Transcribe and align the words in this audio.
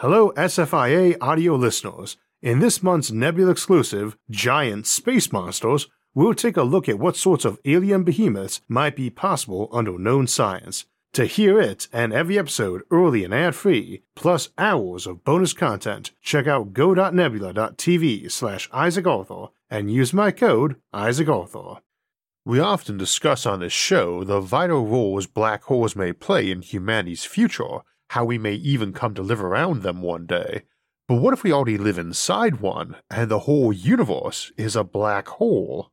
Hello, 0.00 0.30
SFIA 0.36 1.16
audio 1.20 1.56
listeners. 1.56 2.16
In 2.40 2.60
this 2.60 2.84
month's 2.84 3.10
Nebula 3.10 3.50
exclusive, 3.50 4.16
Giant 4.30 4.86
Space 4.86 5.32
Monsters, 5.32 5.88
we'll 6.14 6.34
take 6.34 6.56
a 6.56 6.62
look 6.62 6.88
at 6.88 7.00
what 7.00 7.16
sorts 7.16 7.44
of 7.44 7.58
alien 7.64 8.04
behemoths 8.04 8.60
might 8.68 8.94
be 8.94 9.10
possible 9.10 9.68
under 9.72 9.98
known 9.98 10.28
science. 10.28 10.86
To 11.14 11.24
hear 11.24 11.60
it 11.60 11.88
and 11.92 12.12
every 12.12 12.38
episode 12.38 12.82
early 12.92 13.24
and 13.24 13.34
ad 13.34 13.56
free, 13.56 14.04
plus 14.14 14.50
hours 14.56 15.04
of 15.04 15.24
bonus 15.24 15.52
content, 15.52 16.12
check 16.22 16.46
out 16.46 16.72
go.nebula.tv 16.72 18.30
slash 18.30 18.70
Isaac 18.72 19.04
Arthur 19.08 19.46
and 19.68 19.90
use 19.90 20.12
my 20.12 20.30
code 20.30 20.76
Isaac 20.92 21.28
Arthur. 21.28 21.80
We 22.44 22.60
often 22.60 22.98
discuss 22.98 23.46
on 23.46 23.58
this 23.58 23.72
show 23.72 24.22
the 24.22 24.38
vital 24.38 24.86
roles 24.86 25.26
black 25.26 25.64
holes 25.64 25.96
may 25.96 26.12
play 26.12 26.52
in 26.52 26.62
humanity's 26.62 27.24
future, 27.24 27.80
how 28.08 28.24
we 28.24 28.38
may 28.38 28.54
even 28.54 28.92
come 28.92 29.14
to 29.14 29.22
live 29.22 29.42
around 29.42 29.82
them 29.82 30.02
one 30.02 30.26
day. 30.26 30.62
But 31.06 31.16
what 31.16 31.32
if 31.32 31.42
we 31.42 31.52
already 31.52 31.78
live 31.78 31.98
inside 31.98 32.60
one, 32.60 32.96
and 33.10 33.30
the 33.30 33.40
whole 33.40 33.72
universe 33.72 34.52
is 34.56 34.76
a 34.76 34.84
black 34.84 35.28
hole? 35.28 35.90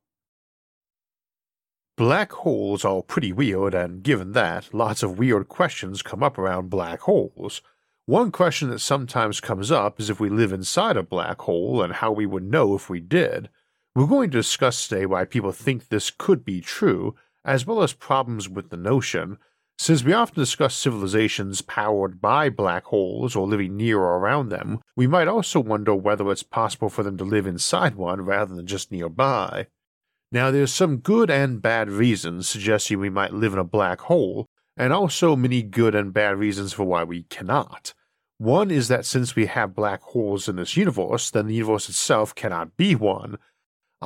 Black 1.98 2.34
holes 2.34 2.84
are 2.84 3.02
pretty 3.02 3.32
weird, 3.32 3.74
and 3.74 4.04
given 4.04 4.34
that, 4.34 4.74
lots 4.74 5.02
of 5.02 5.18
weird 5.18 5.48
questions 5.48 6.02
come 6.02 6.22
up 6.22 6.38
around 6.38 6.70
black 6.70 7.02
holes. 7.02 7.62
One 8.06 8.32
question 8.32 8.70
that 8.70 8.80
sometimes 8.80 9.40
comes 9.40 9.72
up 9.72 10.00
is 10.00 10.10
if 10.10 10.20
we 10.20 10.30
live 10.30 10.52
inside 10.52 10.98
a 10.98 11.04
black 11.04 11.40
hole 11.42 11.82
and 11.82 11.94
how 11.94 12.12
we 12.12 12.26
would 12.26 12.44
know 12.44 12.76
if 12.76 12.90
we 12.90 13.00
did. 13.00 13.50
We're 13.96 14.08
going 14.08 14.30
to 14.32 14.38
discuss 14.38 14.88
today 14.88 15.06
why 15.06 15.24
people 15.24 15.54
think 15.54 15.88
this 15.88 16.12
could 16.12 16.44
be 16.44 16.60
true, 16.60 17.16
as 17.46 17.66
well 17.66 17.82
as 17.82 17.94
problems 17.94 18.50
with 18.50 18.70
the 18.70 18.78
notion, 18.78 19.38
since 19.78 20.04
we 20.04 20.14
often 20.14 20.42
discuss 20.42 20.76
civilizations 20.76 21.62
powered 21.62 22.22
by 22.22 22.50
black 22.50 22.86
holes 22.86 23.36
or 23.36 23.48
living 23.48 23.76
near 23.76 24.00
or 24.00 24.18
around 24.18 24.50
them, 24.50 24.80
we 24.96 25.06
might 25.06 25.28
also 25.28 25.60
wonder 25.60 25.94
whether 25.94 26.32
it's 26.32 26.44
possible 26.44 26.90
for 26.90 27.04
them 27.04 27.18
to 27.18 27.24
live 27.24 27.46
inside 27.46 27.96
one 27.96 28.22
rather 28.22 28.56
than 28.56 28.66
just 28.66 28.92
nearby. 28.92 29.68
Now, 30.32 30.50
there's 30.50 30.74
some 30.74 30.98
good 30.98 31.30
and 31.30 31.62
bad 31.62 31.90
reasons 31.90 32.48
suggesting 32.48 33.00
we 33.00 33.10
might 33.10 33.34
live 33.34 33.54
in 33.54 33.60
a 33.60 33.64
black 33.64 34.02
hole, 34.02 34.48
and 34.78 34.92
also 34.92 35.36
many 35.36 35.62
good 35.62 35.96
and 35.96 36.14
bad 36.14 36.38
reasons 36.38 36.74
for 36.74 36.84
why 36.84 37.04
we 37.04 37.24
cannot. 37.24 37.94
One 38.38 38.70
is 38.70 38.90
that 38.90 39.06
since 39.06 39.36
we 39.36 39.46
have 39.46 39.76
black 39.76 40.02
holes 40.02 40.50
in 40.50 40.58
this 40.58 40.76
universe, 40.76 41.30
then 41.30 41.48
the 41.48 41.54
universe 41.54 41.88
itself 41.88 42.36
cannot 42.36 42.76
be 42.76 42.96
one. 42.96 43.38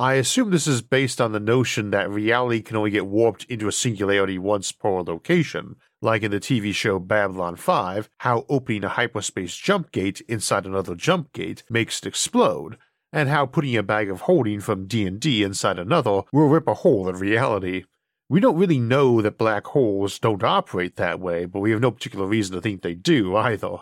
I 0.00 0.14
assume 0.14 0.50
this 0.50 0.66
is 0.66 0.80
based 0.80 1.20
on 1.20 1.32
the 1.32 1.38
notion 1.38 1.90
that 1.90 2.08
reality 2.08 2.62
can 2.62 2.78
only 2.78 2.90
get 2.90 3.04
warped 3.04 3.44
into 3.50 3.68
a 3.68 3.72
singularity 3.72 4.38
once 4.38 4.72
per 4.72 5.02
location, 5.02 5.76
like 6.00 6.22
in 6.22 6.30
the 6.30 6.40
TV 6.40 6.74
show 6.74 6.98
Babylon 6.98 7.54
5, 7.54 8.08
how 8.20 8.46
opening 8.48 8.82
a 8.82 8.88
hyperspace 8.88 9.54
jump 9.54 9.92
gate 9.92 10.22
inside 10.26 10.64
another 10.64 10.94
jump 10.94 11.34
gate 11.34 11.64
makes 11.68 11.98
it 11.98 12.06
explode, 12.06 12.78
and 13.12 13.28
how 13.28 13.44
putting 13.44 13.76
a 13.76 13.82
bag 13.82 14.08
of 14.08 14.22
holding 14.22 14.60
from 14.60 14.86
D&D 14.86 15.42
inside 15.42 15.78
another 15.78 16.22
will 16.32 16.48
rip 16.48 16.66
a 16.66 16.72
hole 16.72 17.06
in 17.06 17.16
reality. 17.16 17.84
We 18.26 18.40
don't 18.40 18.56
really 18.56 18.80
know 18.80 19.20
that 19.20 19.36
black 19.36 19.66
holes 19.66 20.18
don't 20.18 20.42
operate 20.42 20.96
that 20.96 21.20
way, 21.20 21.44
but 21.44 21.60
we 21.60 21.72
have 21.72 21.80
no 21.82 21.90
particular 21.90 22.24
reason 22.24 22.54
to 22.54 22.62
think 22.62 22.80
they 22.80 22.94
do 22.94 23.36
either. 23.36 23.76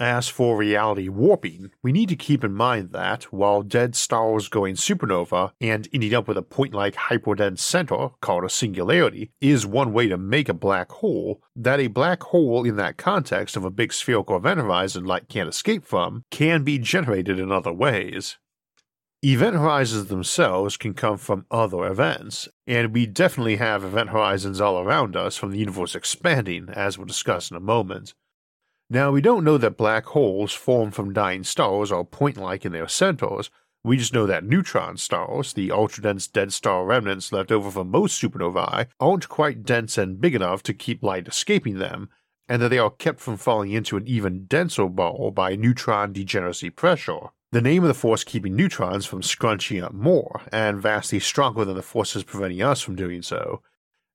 As 0.00 0.28
for 0.28 0.56
reality 0.56 1.10
warping, 1.10 1.72
we 1.82 1.92
need 1.92 2.08
to 2.08 2.16
keep 2.16 2.42
in 2.42 2.54
mind 2.54 2.92
that, 2.92 3.24
while 3.24 3.60
dead 3.60 3.94
stars 3.94 4.48
going 4.48 4.76
supernova 4.76 5.52
and 5.60 5.86
ending 5.92 6.14
up 6.14 6.26
with 6.26 6.38
a 6.38 6.42
point 6.42 6.72
like 6.72 6.94
hyperdense 6.94 7.58
center 7.58 8.08
called 8.22 8.44
a 8.44 8.48
singularity 8.48 9.30
is 9.42 9.66
one 9.66 9.92
way 9.92 10.08
to 10.08 10.16
make 10.16 10.48
a 10.48 10.54
black 10.54 10.90
hole, 10.90 11.42
that 11.54 11.80
a 11.80 11.88
black 11.88 12.22
hole 12.22 12.64
in 12.64 12.76
that 12.76 12.96
context 12.96 13.58
of 13.58 13.64
a 13.66 13.70
big 13.70 13.92
spherical 13.92 14.38
event 14.38 14.58
horizon 14.58 15.04
light 15.04 15.28
can't 15.28 15.50
escape 15.50 15.84
from 15.84 16.24
can 16.30 16.64
be 16.64 16.78
generated 16.78 17.38
in 17.38 17.52
other 17.52 17.72
ways. 17.72 18.38
Event 19.22 19.54
horizons 19.54 20.06
themselves 20.06 20.78
can 20.78 20.94
come 20.94 21.18
from 21.18 21.44
other 21.50 21.84
events, 21.84 22.48
and 22.66 22.94
we 22.94 23.04
definitely 23.04 23.56
have 23.56 23.84
event 23.84 24.08
horizons 24.08 24.62
all 24.62 24.78
around 24.78 25.14
us 25.14 25.36
from 25.36 25.50
the 25.50 25.58
universe 25.58 25.94
expanding, 25.94 26.70
as 26.70 26.96
we'll 26.96 27.06
discuss 27.06 27.50
in 27.50 27.56
a 27.58 27.60
moment. 27.60 28.14
Now, 28.92 29.12
we 29.12 29.20
don't 29.20 29.44
know 29.44 29.56
that 29.56 29.76
black 29.76 30.04
holes 30.06 30.52
form 30.52 30.90
from 30.90 31.12
dying 31.12 31.44
stars 31.44 31.92
are 31.92 32.04
point 32.04 32.36
like 32.36 32.64
in 32.64 32.72
their 32.72 32.88
centers, 32.88 33.48
we 33.84 33.96
just 33.96 34.12
know 34.12 34.26
that 34.26 34.44
neutron 34.44 34.96
stars, 34.96 35.52
the 35.52 35.70
ultra 35.70 36.02
dense 36.02 36.26
dead 36.26 36.52
star 36.52 36.84
remnants 36.84 37.32
left 37.32 37.52
over 37.52 37.70
from 37.70 37.90
most 37.90 38.20
supernovae, 38.20 38.88
aren't 38.98 39.28
quite 39.28 39.62
dense 39.62 39.96
and 39.96 40.20
big 40.20 40.34
enough 40.34 40.62
to 40.64 40.74
keep 40.74 41.02
light 41.02 41.28
escaping 41.28 41.78
them, 41.78 42.10
and 42.48 42.60
that 42.60 42.68
they 42.68 42.78
are 42.78 42.90
kept 42.90 43.20
from 43.20 43.36
falling 43.36 43.70
into 43.70 43.96
an 43.96 44.06
even 44.08 44.44
denser 44.46 44.88
ball 44.88 45.30
by 45.30 45.54
neutron 45.54 46.12
degeneracy 46.12 46.68
pressure 46.68 47.28
the 47.52 47.60
name 47.60 47.82
of 47.82 47.88
the 47.88 47.94
force 47.94 48.22
keeping 48.22 48.54
neutrons 48.54 49.06
from 49.06 49.22
scrunching 49.22 49.82
up 49.82 49.92
more, 49.92 50.42
and 50.52 50.80
vastly 50.80 51.18
stronger 51.18 51.64
than 51.64 51.74
the 51.74 51.82
forces 51.82 52.22
preventing 52.22 52.62
us 52.62 52.80
from 52.80 52.94
doing 52.94 53.22
so. 53.22 53.60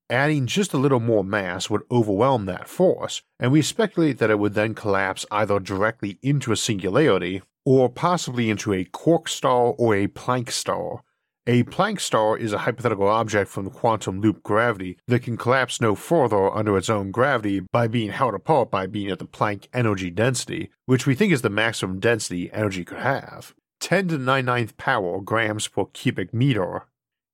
Adding 0.10 0.46
just 0.46 0.74
a 0.74 0.78
little 0.78 1.00
more 1.00 1.24
mass 1.24 1.70
would 1.70 1.82
overwhelm 1.90 2.46
that 2.46 2.68
force, 2.68 3.24
and 3.40 3.52
we 3.52 3.62
speculate 3.62 4.20
that 4.20 4.30
it 4.30 4.38
would 4.38 4.54
then 4.54 4.76
collapse 4.76 5.26
either 5.32 5.60
directly 5.60 6.20
into 6.22 6.52
a 6.52 6.58
singularity 6.58 7.42
or 7.66 7.90
possibly 7.90 8.50
into 8.50 8.74
a 8.74 8.86
quark 8.86 9.28
star 9.28 9.74
or 9.78 9.96
a 9.96 10.08
Planck 10.08 10.52
star, 10.52 11.02
a 11.48 11.62
Planck 11.62 12.00
star 12.00 12.36
is 12.36 12.54
a 12.54 12.60
hypothetical 12.60 13.08
object 13.08 13.52
from 13.52 13.70
quantum 13.70 14.20
loop 14.20 14.42
gravity 14.42 14.98
that 15.08 15.22
can 15.22 15.38
collapse 15.38 15.80
no 15.80 15.94
further 15.94 16.52
under 16.52 16.76
its 16.76 16.90
own 16.90 17.12
gravity 17.12 17.60
by 17.60 17.88
being 17.88 18.10
held 18.10 18.34
apart 18.34 18.72
by 18.72 18.88
being 18.88 19.12
at 19.12 19.20
the 19.20 19.28
Planck 19.28 19.68
energy 19.72 20.10
density, 20.10 20.72
which 20.88 21.06
we 21.06 21.14
think 21.14 21.32
is 21.32 21.44
the 21.44 21.50
maximum 21.52 22.00
density 22.00 22.52
energy 22.52 22.84
could 22.84 22.98
have 22.98 23.54
10 23.80 24.08
to 24.08 24.18
the 24.18 24.32
99th 24.32 24.76
power 24.78 25.22
grams 25.22 25.68
per 25.68 25.86
cubic 25.86 26.34
meter. 26.34 26.88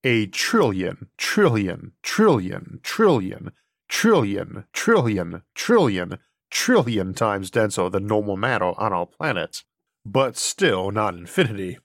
A 0.03 0.25
trillion, 0.25 1.09
trillion, 1.17 1.91
trillion, 2.01 2.79
trillion, 2.81 3.51
trillion, 3.87 4.65
trillion, 4.73 5.43
trillion, 5.53 6.17
trillion 6.49 7.13
times 7.13 7.51
denser 7.51 7.89
than 7.89 8.07
normal 8.07 8.35
matter 8.35 8.73
on 8.77 8.93
our 8.93 9.05
planet, 9.05 9.63
but 10.03 10.37
still 10.37 10.89
not 10.89 11.13
infinity. 11.13 11.77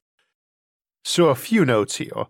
So, 1.04 1.28
a 1.28 1.34
few 1.34 1.64
notes 1.66 1.96
here. 1.96 2.26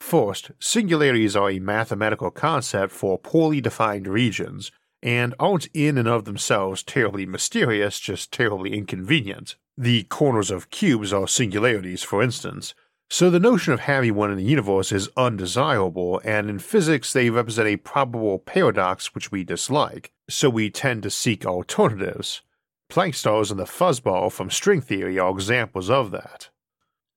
First, 0.00 0.50
singularities 0.58 1.36
are 1.36 1.50
a 1.50 1.60
mathematical 1.60 2.30
concept 2.30 2.92
for 2.92 3.18
poorly 3.18 3.60
defined 3.60 4.08
regions, 4.08 4.72
and 5.02 5.34
aren't 5.38 5.68
in 5.72 5.96
and 5.96 6.08
of 6.08 6.24
themselves 6.24 6.82
terribly 6.82 7.24
mysterious, 7.24 8.00
just 8.00 8.32
terribly 8.32 8.74
inconvenient. 8.76 9.56
The 9.76 10.02
corners 10.04 10.50
of 10.50 10.70
cubes 10.70 11.12
are 11.12 11.28
singularities, 11.28 12.02
for 12.02 12.22
instance, 12.22 12.74
so 13.10 13.28
the 13.28 13.40
notion 13.40 13.72
of 13.72 13.80
having 13.80 14.14
one 14.14 14.30
in 14.30 14.36
the 14.36 14.44
universe 14.44 14.92
is 14.92 15.10
undesirable, 15.16 16.20
and 16.24 16.48
in 16.48 16.60
physics 16.60 17.12
they 17.12 17.28
represent 17.28 17.66
a 17.66 17.76
probable 17.76 18.38
paradox 18.38 19.14
which 19.14 19.32
we 19.32 19.42
dislike, 19.42 20.12
so 20.28 20.48
we 20.48 20.70
tend 20.70 21.02
to 21.02 21.10
seek 21.10 21.44
alternatives. 21.44 22.42
Planck 22.88 23.14
stars 23.16 23.50
and 23.50 23.58
the 23.58 23.64
fuzzball 23.64 24.30
from 24.30 24.48
string 24.48 24.80
theory 24.80 25.18
are 25.18 25.30
examples 25.30 25.90
of 25.90 26.12
that. 26.12 26.50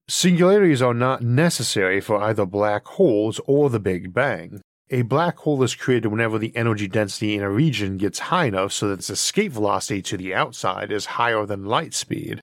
Singularities 0.08 0.81
are 0.81 0.94
not 0.94 1.22
necessary 1.22 2.02
for 2.02 2.22
either 2.22 2.46
black 2.46 2.86
holes 2.86 3.40
or 3.46 3.70
the 3.70 3.80
Big 3.80 4.14
Bang. 4.14 4.62
A 4.90 5.04
black 5.04 5.38
hole 5.38 5.64
is 5.64 5.74
created 5.74 6.10
whenever 6.10 6.38
the 6.38 6.56
energy 6.56 6.88
density 6.88 7.36
in 7.36 7.42
a 7.42 7.50
region 7.50 7.98
gets 7.98 8.20
high 8.20 8.46
enough 8.46 8.74
so 8.74 8.90
that 8.90 9.00
its 9.00 9.10
escape 9.10 9.54
velocity 9.54 10.02
to 10.04 10.18
the 10.18 10.36
outside 10.36 10.92
is 10.92 11.06
higher 11.18 11.46
than 11.46 11.66
light 11.66 11.94
speed. 11.94 12.42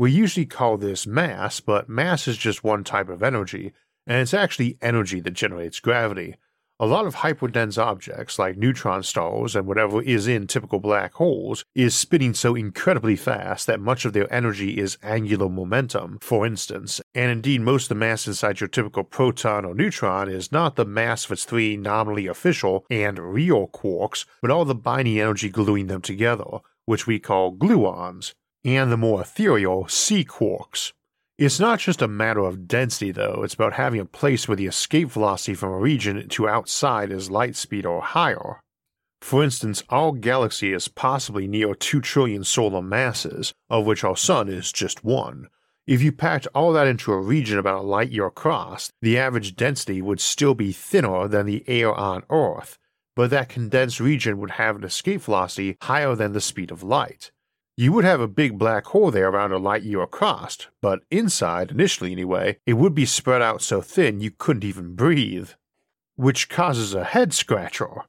We 0.00 0.12
usually 0.12 0.46
call 0.46 0.78
this 0.78 1.06
mass, 1.06 1.60
but 1.60 1.90
mass 1.90 2.26
is 2.26 2.38
just 2.38 2.64
one 2.64 2.84
type 2.84 3.10
of 3.10 3.22
energy, 3.22 3.74
and 4.06 4.16
it's 4.16 4.32
actually 4.32 4.78
energy 4.80 5.20
that 5.20 5.32
generates 5.32 5.78
gravity. 5.78 6.36
A 6.78 6.86
lot 6.86 7.04
of 7.04 7.16
hyperdense 7.16 7.76
objects, 7.76 8.38
like 8.38 8.56
neutron 8.56 9.02
stars 9.02 9.54
and 9.54 9.66
whatever 9.66 10.00
is 10.00 10.26
in 10.26 10.46
typical 10.46 10.78
black 10.80 11.12
holes, 11.12 11.66
is 11.74 11.94
spinning 11.94 12.32
so 12.32 12.54
incredibly 12.54 13.14
fast 13.14 13.66
that 13.66 13.78
much 13.78 14.06
of 14.06 14.14
their 14.14 14.32
energy 14.32 14.78
is 14.78 14.96
angular 15.02 15.50
momentum, 15.50 16.16
for 16.22 16.46
instance, 16.46 17.02
and 17.14 17.30
indeed 17.30 17.60
most 17.60 17.82
of 17.82 17.88
the 17.90 17.94
mass 17.96 18.26
inside 18.26 18.58
your 18.58 18.68
typical 18.68 19.04
proton 19.04 19.66
or 19.66 19.74
neutron 19.74 20.30
is 20.30 20.50
not 20.50 20.76
the 20.76 20.86
mass 20.86 21.26
of 21.26 21.32
its 21.32 21.44
three 21.44 21.76
nominally 21.76 22.26
official 22.26 22.86
and 22.88 23.18
real 23.18 23.68
quarks, 23.68 24.24
but 24.40 24.50
all 24.50 24.64
the 24.64 24.74
binding 24.74 25.20
energy 25.20 25.50
gluing 25.50 25.88
them 25.88 26.00
together, 26.00 26.60
which 26.86 27.06
we 27.06 27.18
call 27.18 27.54
gluons, 27.54 28.32
and 28.64 28.92
the 28.92 28.96
more 28.96 29.22
ethereal 29.22 29.88
sea 29.88 30.24
quarks. 30.24 30.92
It's 31.38 31.58
not 31.58 31.78
just 31.78 32.02
a 32.02 32.08
matter 32.08 32.40
of 32.40 32.68
density, 32.68 33.12
though, 33.12 33.40
it's 33.42 33.54
about 33.54 33.72
having 33.72 34.00
a 34.00 34.04
place 34.04 34.46
where 34.46 34.56
the 34.56 34.66
escape 34.66 35.10
velocity 35.10 35.54
from 35.54 35.72
a 35.72 35.78
region 35.78 36.28
to 36.28 36.48
outside 36.48 37.10
is 37.10 37.30
light 37.30 37.56
speed 37.56 37.86
or 37.86 38.02
higher. 38.02 38.60
For 39.22 39.42
instance, 39.42 39.82
our 39.88 40.12
galaxy 40.12 40.72
is 40.72 40.88
possibly 40.88 41.46
near 41.46 41.74
2 41.74 42.00
trillion 42.00 42.44
solar 42.44 42.82
masses, 42.82 43.52
of 43.68 43.86
which 43.86 44.04
our 44.04 44.16
Sun 44.16 44.48
is 44.48 44.72
just 44.72 45.04
one. 45.04 45.48
If 45.86 46.02
you 46.02 46.12
packed 46.12 46.46
all 46.54 46.72
that 46.74 46.86
into 46.86 47.12
a 47.12 47.20
region 47.20 47.58
about 47.58 47.80
a 47.80 47.86
light 47.86 48.10
year 48.10 48.26
across, 48.26 48.90
the 49.00 49.18
average 49.18 49.56
density 49.56 50.00
would 50.00 50.20
still 50.20 50.54
be 50.54 50.72
thinner 50.72 51.26
than 51.26 51.46
the 51.46 51.64
air 51.66 51.92
on 51.94 52.22
Earth, 52.30 52.78
but 53.16 53.30
that 53.30 53.48
condensed 53.48 53.98
region 53.98 54.38
would 54.38 54.52
have 54.52 54.76
an 54.76 54.84
escape 54.84 55.22
velocity 55.22 55.76
higher 55.82 56.14
than 56.14 56.32
the 56.32 56.40
speed 56.40 56.70
of 56.70 56.82
light. 56.82 57.30
You 57.80 57.94
would 57.94 58.04
have 58.04 58.20
a 58.20 58.28
big 58.28 58.58
black 58.58 58.84
hole 58.88 59.10
there 59.10 59.30
around 59.30 59.52
a 59.52 59.58
light 59.58 59.84
year 59.84 60.02
across, 60.02 60.66
but 60.82 61.00
inside, 61.10 61.70
initially 61.70 62.12
anyway, 62.12 62.58
it 62.66 62.74
would 62.74 62.94
be 62.94 63.06
spread 63.06 63.40
out 63.40 63.62
so 63.62 63.80
thin 63.80 64.20
you 64.20 64.30
couldn't 64.30 64.64
even 64.64 64.94
breathe. 64.94 65.52
Which 66.14 66.50
causes 66.50 66.92
a 66.92 67.04
head 67.04 67.32
scratcher. 67.32 68.02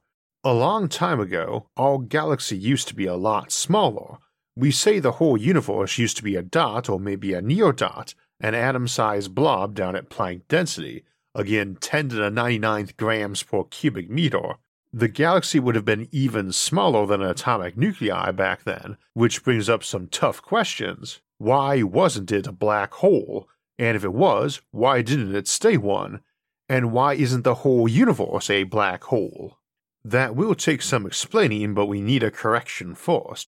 A 0.44 0.52
long 0.52 0.90
time 0.90 1.20
ago, 1.20 1.68
our 1.78 1.96
galaxy 1.96 2.54
used 2.54 2.86
to 2.88 2.94
be 2.94 3.06
a 3.06 3.16
lot 3.16 3.50
smaller. 3.50 4.18
We 4.54 4.72
say 4.72 4.98
the 4.98 5.12
whole 5.12 5.38
universe 5.38 5.96
used 5.96 6.18
to 6.18 6.22
be 6.22 6.36
a 6.36 6.42
dot 6.42 6.90
or 6.90 7.00
maybe 7.00 7.32
a 7.32 7.40
neodot, 7.40 8.14
an 8.40 8.54
atom 8.54 8.86
sized 8.86 9.34
blob 9.34 9.74
down 9.74 9.96
at 9.96 10.10
Planck 10.10 10.42
density, 10.48 11.02
again 11.34 11.78
10 11.80 12.10
to 12.10 12.16
the 12.16 12.30
99th 12.30 12.98
grams 12.98 13.42
per 13.42 13.64
cubic 13.64 14.10
meter. 14.10 14.56
The 14.94 15.08
galaxy 15.08 15.58
would 15.58 15.74
have 15.74 15.86
been 15.86 16.08
even 16.12 16.52
smaller 16.52 17.06
than 17.06 17.22
an 17.22 17.30
atomic 17.30 17.78
nuclei 17.78 18.30
back 18.30 18.64
then, 18.64 18.98
which 19.14 19.42
brings 19.42 19.68
up 19.70 19.82
some 19.82 20.06
tough 20.08 20.42
questions. 20.42 21.22
Why 21.38 21.82
wasn't 21.82 22.30
it 22.30 22.46
a 22.46 22.52
black 22.52 22.92
hole? 22.94 23.48
And 23.78 23.96
if 23.96 24.04
it 24.04 24.12
was, 24.12 24.60
why 24.70 25.00
didn't 25.00 25.34
it 25.34 25.48
stay 25.48 25.78
one? 25.78 26.20
And 26.68 26.92
why 26.92 27.14
isn't 27.14 27.42
the 27.42 27.56
whole 27.56 27.88
universe 27.88 28.50
a 28.50 28.64
black 28.64 29.04
hole? 29.04 29.58
That 30.04 30.36
will 30.36 30.54
take 30.54 30.82
some 30.82 31.06
explaining, 31.06 31.72
but 31.72 31.86
we 31.86 32.02
need 32.02 32.22
a 32.22 32.30
correction 32.30 32.94
first. 32.94 33.48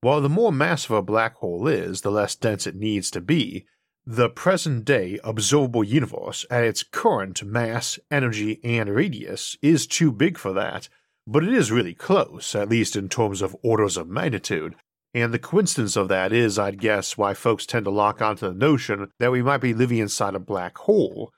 While 0.00 0.20
the 0.20 0.28
more 0.28 0.52
massive 0.52 0.92
a 0.92 1.02
black 1.02 1.36
hole 1.36 1.66
is, 1.66 2.02
the 2.02 2.10
less 2.10 2.36
dense 2.36 2.66
it 2.66 2.76
needs 2.76 3.10
to 3.12 3.20
be, 3.20 3.66
the 4.06 4.28
present 4.28 4.84
day 4.84 5.18
observable 5.24 5.82
universe 5.82 6.44
at 6.50 6.64
its 6.64 6.82
current 6.82 7.42
mass, 7.42 7.98
energy, 8.10 8.60
and 8.62 8.90
radius 8.90 9.56
is 9.62 9.86
too 9.86 10.12
big 10.12 10.36
for 10.36 10.52
that, 10.52 10.88
but 11.26 11.42
it 11.42 11.52
is 11.52 11.72
really 11.72 11.94
close, 11.94 12.54
at 12.54 12.68
least 12.68 12.96
in 12.96 13.08
terms 13.08 13.40
of 13.40 13.56
orders 13.62 13.96
of 13.96 14.08
magnitude. 14.08 14.74
And 15.14 15.32
the 15.32 15.38
coincidence 15.38 15.96
of 15.96 16.08
that 16.08 16.32
is, 16.32 16.58
I'd 16.58 16.80
guess, 16.80 17.16
why 17.16 17.32
folks 17.32 17.64
tend 17.64 17.84
to 17.86 17.90
lock 17.90 18.20
onto 18.20 18.46
the 18.46 18.52
notion 18.52 19.10
that 19.18 19.32
we 19.32 19.42
might 19.42 19.62
be 19.62 19.72
living 19.72 19.98
inside 19.98 20.34
a 20.34 20.40
black 20.40 20.76
hole. 20.76 21.32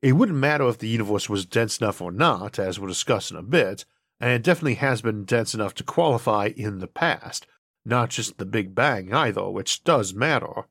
It 0.00 0.12
wouldn't 0.12 0.38
matter 0.38 0.68
if 0.68 0.78
the 0.78 0.88
universe 0.88 1.28
was 1.28 1.46
dense 1.46 1.78
enough 1.78 2.00
or 2.00 2.12
not, 2.12 2.58
as 2.58 2.78
we'll 2.78 2.88
discuss 2.88 3.30
in 3.30 3.36
a 3.36 3.42
bit, 3.42 3.86
and 4.20 4.30
it 4.30 4.42
definitely 4.42 4.74
has 4.74 5.02
been 5.02 5.24
dense 5.24 5.54
enough 5.54 5.74
to 5.74 5.82
qualify 5.82 6.50
in 6.54 6.78
the 6.78 6.86
past, 6.86 7.46
not 7.84 8.10
just 8.10 8.38
the 8.38 8.46
Big 8.46 8.74
Bang 8.74 9.12
either, 9.12 9.48
which 9.50 9.82
does 9.82 10.14
matter. 10.14 10.66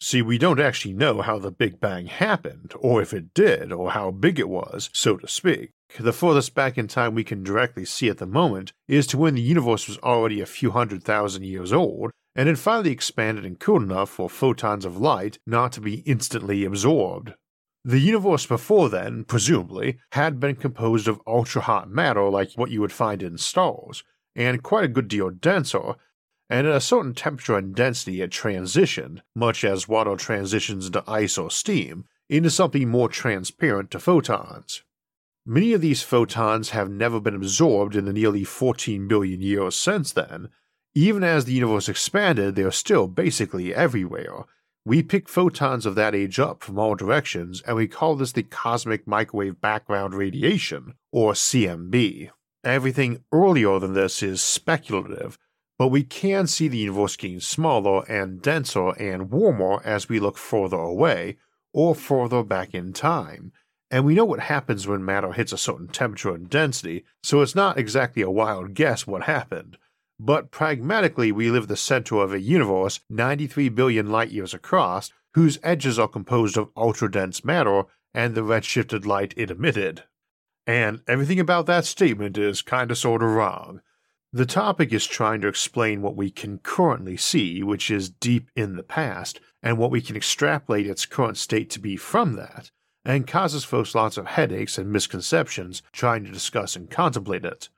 See, 0.00 0.22
we 0.22 0.38
don't 0.38 0.60
actually 0.60 0.94
know 0.94 1.22
how 1.22 1.38
the 1.38 1.50
Big 1.50 1.80
Bang 1.80 2.06
happened, 2.06 2.72
or 2.78 3.02
if 3.02 3.12
it 3.12 3.34
did, 3.34 3.72
or 3.72 3.90
how 3.90 4.12
big 4.12 4.38
it 4.38 4.48
was, 4.48 4.90
so 4.92 5.16
to 5.16 5.26
speak. 5.26 5.72
The 5.98 6.12
furthest 6.12 6.54
back 6.54 6.78
in 6.78 6.86
time 6.86 7.14
we 7.14 7.24
can 7.24 7.42
directly 7.42 7.84
see 7.84 8.08
at 8.08 8.18
the 8.18 8.26
moment 8.26 8.72
is 8.86 9.06
to 9.08 9.18
when 9.18 9.34
the 9.34 9.40
universe 9.40 9.88
was 9.88 9.98
already 9.98 10.40
a 10.40 10.46
few 10.46 10.70
hundred 10.70 11.02
thousand 11.02 11.44
years 11.44 11.72
old, 11.72 12.12
and 12.36 12.46
had 12.48 12.58
finally 12.58 12.92
expanded 12.92 13.44
and 13.44 13.58
cooled 13.58 13.82
enough 13.82 14.10
for 14.10 14.30
photons 14.30 14.84
of 14.84 14.98
light 14.98 15.38
not 15.46 15.72
to 15.72 15.80
be 15.80 16.00
instantly 16.00 16.64
absorbed. 16.64 17.34
The 17.84 17.98
universe 17.98 18.46
before 18.46 18.88
then, 18.88 19.24
presumably, 19.24 19.98
had 20.12 20.38
been 20.38 20.56
composed 20.56 21.08
of 21.08 21.20
ultra 21.26 21.62
hot 21.62 21.90
matter 21.90 22.28
like 22.28 22.52
what 22.54 22.70
you 22.70 22.80
would 22.80 22.92
find 22.92 23.22
in 23.22 23.38
stars, 23.38 24.04
and 24.36 24.62
quite 24.62 24.84
a 24.84 24.88
good 24.88 25.08
deal 25.08 25.30
denser, 25.30 25.94
and 26.50 26.66
at 26.66 26.74
a 26.74 26.80
certain 26.80 27.14
temperature 27.14 27.56
and 27.56 27.74
density 27.74 28.20
it 28.20 28.30
transitioned, 28.30 29.20
much 29.34 29.64
as 29.64 29.88
water 29.88 30.16
transitions 30.16 30.86
into 30.86 31.04
ice 31.06 31.36
or 31.36 31.50
steam, 31.50 32.04
into 32.28 32.50
something 32.50 32.88
more 32.88 33.08
transparent 33.08 33.90
to 33.90 33.98
photons. 33.98 34.82
Many 35.46 35.72
of 35.72 35.80
these 35.80 36.02
photons 36.02 36.70
have 36.70 36.90
never 36.90 37.20
been 37.20 37.34
absorbed 37.34 37.96
in 37.96 38.04
the 38.04 38.12
nearly 38.12 38.44
14 38.44 39.08
billion 39.08 39.40
years 39.40 39.76
since 39.76 40.12
then. 40.12 40.48
Even 40.94 41.24
as 41.24 41.44
the 41.44 41.52
universe 41.52 41.88
expanded, 41.88 42.54
they 42.54 42.62
are 42.62 42.70
still 42.70 43.06
basically 43.06 43.74
everywhere, 43.74 44.44
we 44.88 45.02
pick 45.02 45.28
photons 45.28 45.84
of 45.84 45.96
that 45.96 46.14
age 46.14 46.38
up 46.38 46.62
from 46.62 46.78
all 46.78 46.94
directions 46.94 47.60
and 47.66 47.76
we 47.76 47.86
call 47.86 48.16
this 48.16 48.32
the 48.32 48.42
cosmic 48.42 49.06
microwave 49.06 49.60
background 49.60 50.14
radiation, 50.14 50.94
or 51.12 51.34
CMB. 51.34 52.30
Everything 52.64 53.22
earlier 53.30 53.78
than 53.78 53.92
this 53.92 54.22
is 54.22 54.40
speculative, 54.40 55.38
but 55.78 55.88
we 55.88 56.02
can 56.02 56.46
see 56.46 56.66
the 56.66 56.78
universe 56.78 57.16
getting 57.16 57.40
smaller 57.40 58.04
and 58.10 58.42
denser 58.42 58.90
and 58.98 59.30
warmer 59.30 59.80
as 59.84 60.08
we 60.08 60.18
look 60.18 60.36
further 60.36 60.76
away 60.76 61.36
or 61.72 61.94
further 61.94 62.42
back 62.42 62.74
in 62.74 62.92
time. 62.92 63.52
And 63.90 64.04
we 64.04 64.14
know 64.14 64.24
what 64.24 64.40
happens 64.40 64.86
when 64.86 65.04
matter 65.04 65.32
hits 65.32 65.52
a 65.52 65.58
certain 65.58 65.88
temperature 65.88 66.34
and 66.34 66.50
density, 66.50 67.04
so 67.22 67.40
it's 67.40 67.54
not 67.54 67.78
exactly 67.78 68.22
a 68.22 68.30
wild 68.30 68.74
guess 68.74 69.06
what 69.06 69.22
happened. 69.22 69.78
But 70.20 70.50
pragmatically, 70.50 71.30
we 71.30 71.50
live 71.50 71.68
the 71.68 71.76
center 71.76 72.16
of 72.16 72.32
a 72.32 72.40
universe 72.40 73.00
93 73.08 73.68
billion 73.68 74.10
light 74.10 74.30
years 74.30 74.52
across, 74.52 75.12
whose 75.34 75.60
edges 75.62 75.98
are 75.98 76.08
composed 76.08 76.56
of 76.56 76.70
ultra 76.76 77.10
dense 77.10 77.44
matter 77.44 77.84
and 78.12 78.34
the 78.34 78.40
redshifted 78.40 79.06
light 79.06 79.32
it 79.36 79.50
emitted. 79.50 80.02
And 80.66 81.00
everything 81.06 81.38
about 81.38 81.66
that 81.66 81.84
statement 81.84 82.36
is 82.36 82.62
kinda 82.62 82.96
sorta 82.96 83.26
wrong. 83.26 83.80
The 84.32 84.44
topic 84.44 84.92
is 84.92 85.06
trying 85.06 85.40
to 85.40 85.48
explain 85.48 86.02
what 86.02 86.14
we 86.14 86.30
can 86.30 86.58
currently 86.58 87.16
see, 87.16 87.62
which 87.62 87.90
is 87.90 88.10
deep 88.10 88.50
in 88.54 88.76
the 88.76 88.82
past, 88.82 89.40
and 89.62 89.78
what 89.78 89.90
we 89.90 90.02
can 90.02 90.16
extrapolate 90.16 90.86
its 90.86 91.06
current 91.06 91.38
state 91.38 91.70
to 91.70 91.80
be 91.80 91.96
from 91.96 92.36
that, 92.36 92.70
and 93.06 93.26
causes 93.26 93.64
folks 93.64 93.94
lots 93.94 94.18
of 94.18 94.26
headaches 94.26 94.76
and 94.76 94.92
misconceptions 94.92 95.82
trying 95.92 96.24
to 96.24 96.30
discuss 96.30 96.76
and 96.76 96.90
contemplate 96.90 97.46
it. 97.46 97.70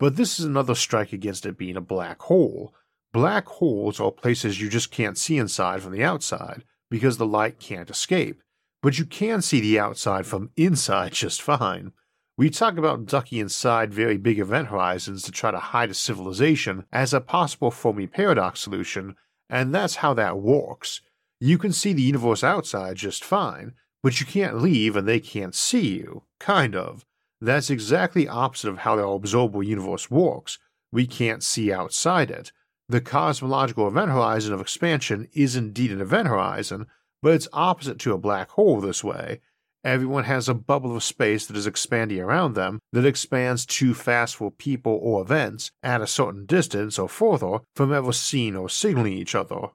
But 0.00 0.16
this 0.16 0.40
is 0.40 0.44
another 0.44 0.74
strike 0.74 1.12
against 1.12 1.46
it 1.46 1.56
being 1.56 1.76
a 1.76 1.80
black 1.80 2.22
hole. 2.22 2.74
Black 3.12 3.46
holes 3.46 4.00
are 4.00 4.10
places 4.10 4.60
you 4.60 4.68
just 4.68 4.90
can't 4.90 5.16
see 5.16 5.38
inside 5.38 5.80
from 5.80 5.92
the 5.92 6.02
outside 6.02 6.64
because 6.90 7.18
the 7.18 7.26
light 7.26 7.60
can't 7.60 7.88
escape, 7.88 8.42
but 8.82 8.98
you 8.98 9.06
can 9.06 9.40
see 9.40 9.60
the 9.60 9.78
outside 9.78 10.26
from 10.26 10.50
inside 10.56 11.12
just 11.12 11.40
fine. 11.40 11.92
We 12.36 12.50
talk 12.50 12.76
about 12.76 13.06
ducking 13.06 13.38
inside 13.38 13.94
very 13.94 14.16
big 14.16 14.40
event 14.40 14.66
horizons 14.66 15.22
to 15.22 15.30
try 15.30 15.52
to 15.52 15.58
hide 15.58 15.90
a 15.90 15.94
civilization 15.94 16.84
as 16.92 17.14
a 17.14 17.20
possible 17.20 17.70
Fermi 17.70 18.08
paradox 18.08 18.60
solution, 18.60 19.14
and 19.48 19.72
that's 19.72 19.96
how 19.96 20.14
that 20.14 20.38
works. 20.38 21.00
You 21.38 21.58
can 21.58 21.72
see 21.72 21.92
the 21.92 22.02
universe 22.02 22.42
outside 22.42 22.96
just 22.96 23.22
fine, 23.22 23.74
but 24.02 24.18
you 24.18 24.26
can't 24.26 24.60
leave 24.60 24.96
and 24.96 25.06
they 25.06 25.20
can't 25.20 25.54
see 25.54 25.96
you, 25.96 26.24
kind 26.40 26.74
of. 26.74 27.04
That's 27.40 27.70
exactly 27.70 28.26
opposite 28.26 28.70
of 28.70 28.78
how 28.78 28.96
the 28.96 29.06
observable 29.06 29.62
universe 29.62 30.10
works. 30.10 30.58
We 30.90 31.06
can't 31.06 31.42
see 31.42 31.72
outside 31.72 32.32
it. 32.32 32.50
The 32.88 33.00
cosmological 33.00 33.86
event 33.86 34.10
horizon 34.10 34.52
of 34.52 34.60
expansion 34.60 35.28
is 35.34 35.54
indeed 35.54 35.92
an 35.92 36.00
event 36.00 36.26
horizon, 36.26 36.86
but 37.22 37.34
it's 37.34 37.48
opposite 37.52 38.00
to 38.00 38.12
a 38.12 38.18
black 38.18 38.50
hole 38.50 38.80
this 38.80 39.04
way. 39.04 39.40
Everyone 39.84 40.24
has 40.24 40.48
a 40.48 40.54
bubble 40.54 40.96
of 40.96 41.04
space 41.04 41.46
that 41.46 41.56
is 41.56 41.66
expanding 41.66 42.18
around 42.18 42.54
them 42.54 42.80
that 42.92 43.04
expands 43.04 43.66
too 43.66 43.92
fast 43.92 44.36
for 44.36 44.50
people 44.50 44.98
or 45.02 45.20
events 45.20 45.70
at 45.82 46.00
a 46.00 46.06
certain 46.06 46.46
distance 46.46 46.98
or 46.98 47.06
further 47.06 47.58
from 47.76 47.92
ever 47.92 48.12
seeing 48.12 48.56
or 48.56 48.70
signaling 48.70 49.12
each 49.12 49.34
other. 49.34 49.68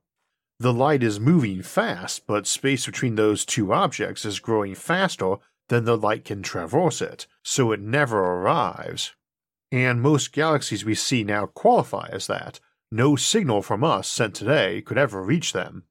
The 0.59 0.73
light 0.73 1.03
is 1.03 1.19
moving 1.19 1.61
fast, 1.61 2.25
but 2.25 2.47
space 2.47 2.87
between 2.87 3.15
those 3.15 3.45
two 3.45 3.71
objects 3.71 4.25
is 4.25 4.39
growing 4.39 4.73
faster 4.73 5.35
than 5.69 5.85
the 5.85 5.95
light 5.95 6.25
can 6.25 6.41
traverse 6.41 7.01
it, 7.01 7.27
so 7.43 7.71
it 7.71 7.79
never 7.79 8.19
arrives. 8.19 9.13
And 9.71 10.01
most 10.01 10.33
galaxies 10.33 10.83
we 10.83 10.95
see 10.95 11.23
now 11.23 11.45
qualify 11.45 12.09
as 12.11 12.25
that. 12.25 12.59
No 12.91 13.15
signal 13.15 13.61
from 13.61 13.83
us 13.83 14.07
sent 14.07 14.33
today 14.33 14.81
could 14.81 14.97
ever 14.97 15.21
reach 15.21 15.53
them. 15.53 15.83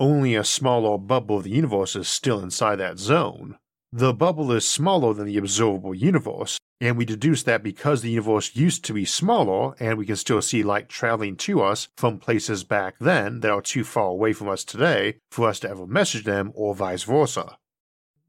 Only 0.00 0.36
a 0.36 0.44
smaller 0.44 0.96
bubble 0.96 1.38
of 1.38 1.44
the 1.44 1.50
universe 1.50 1.96
is 1.96 2.06
still 2.06 2.40
inside 2.40 2.76
that 2.76 2.98
zone. 2.98 3.58
The 3.92 4.12
bubble 4.12 4.52
is 4.52 4.68
smaller 4.68 5.12
than 5.12 5.26
the 5.26 5.38
observable 5.38 5.94
universe, 5.94 6.56
and 6.80 6.96
we 6.96 7.04
deduce 7.04 7.42
that 7.44 7.64
because 7.64 8.02
the 8.02 8.10
universe 8.10 8.54
used 8.54 8.84
to 8.84 8.92
be 8.92 9.04
smaller 9.04 9.74
and 9.80 9.98
we 9.98 10.06
can 10.06 10.14
still 10.14 10.40
see 10.40 10.62
light 10.62 10.88
traveling 10.88 11.36
to 11.38 11.62
us 11.62 11.88
from 11.96 12.18
places 12.18 12.62
back 12.62 12.94
then 13.00 13.40
that 13.40 13.50
are 13.50 13.60
too 13.60 13.82
far 13.82 14.06
away 14.06 14.32
from 14.32 14.48
us 14.48 14.62
today 14.62 15.16
for 15.32 15.48
us 15.48 15.58
to 15.60 15.70
ever 15.70 15.86
message 15.86 16.22
them 16.22 16.52
or 16.54 16.76
vice 16.76 17.02
versa. 17.02 17.56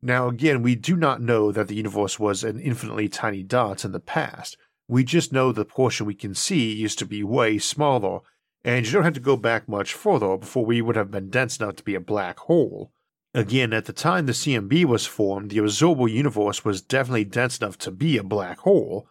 Now, 0.02 0.28
again, 0.28 0.64
we 0.64 0.74
do 0.74 0.96
not 0.96 1.22
know 1.22 1.52
that 1.52 1.68
the 1.68 1.76
universe 1.76 2.18
was 2.18 2.44
an 2.44 2.60
infinitely 2.60 3.10
tiny 3.10 3.44
dot 3.44 3.86
in 3.86 3.92
the 3.92 4.00
past. 4.00 4.58
We 4.88 5.04
just 5.04 5.32
know 5.32 5.52
the 5.52 5.66
portion 5.66 6.08
we 6.08 6.16
can 6.16 6.34
see 6.34 6.74
used 6.74 6.98
to 7.00 7.06
be 7.06 7.22
way 7.22 7.60
smaller, 7.60 8.22
and 8.64 8.86
you 8.86 8.92
don't 8.92 9.04
have 9.04 9.14
to 9.14 9.20
go 9.20 9.38
back 9.38 9.68
much 9.68 9.94
further 9.94 10.38
before 10.38 10.66
we 10.66 10.82
would 10.82 10.96
have 10.96 11.12
been 11.12 11.30
dense 11.30 11.58
enough 11.60 11.78
to 11.78 11.84
be 11.84 11.96
a 11.96 12.00
black 12.00 12.40
hole. 12.40 12.92
Again, 13.34 13.74
at 13.74 13.86
the 13.86 13.94
time 13.94 14.26
the 14.26 14.32
CMB 14.32 14.86
was 14.86 15.06
formed, 15.06 15.52
the 15.52 15.60
observable 15.60 16.08
universe 16.08 16.66
was 16.66 16.82
definitely 16.82 17.26
dense 17.26 17.60
enough 17.60 17.78
to 17.80 17.92
be 17.92 18.18
a 18.18 18.24
black 18.24 18.60
hole. 18.60 19.08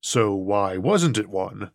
So 0.00 0.34
why 0.34 0.76
wasn't 0.76 1.18
it 1.18 1.28
one? 1.28 1.70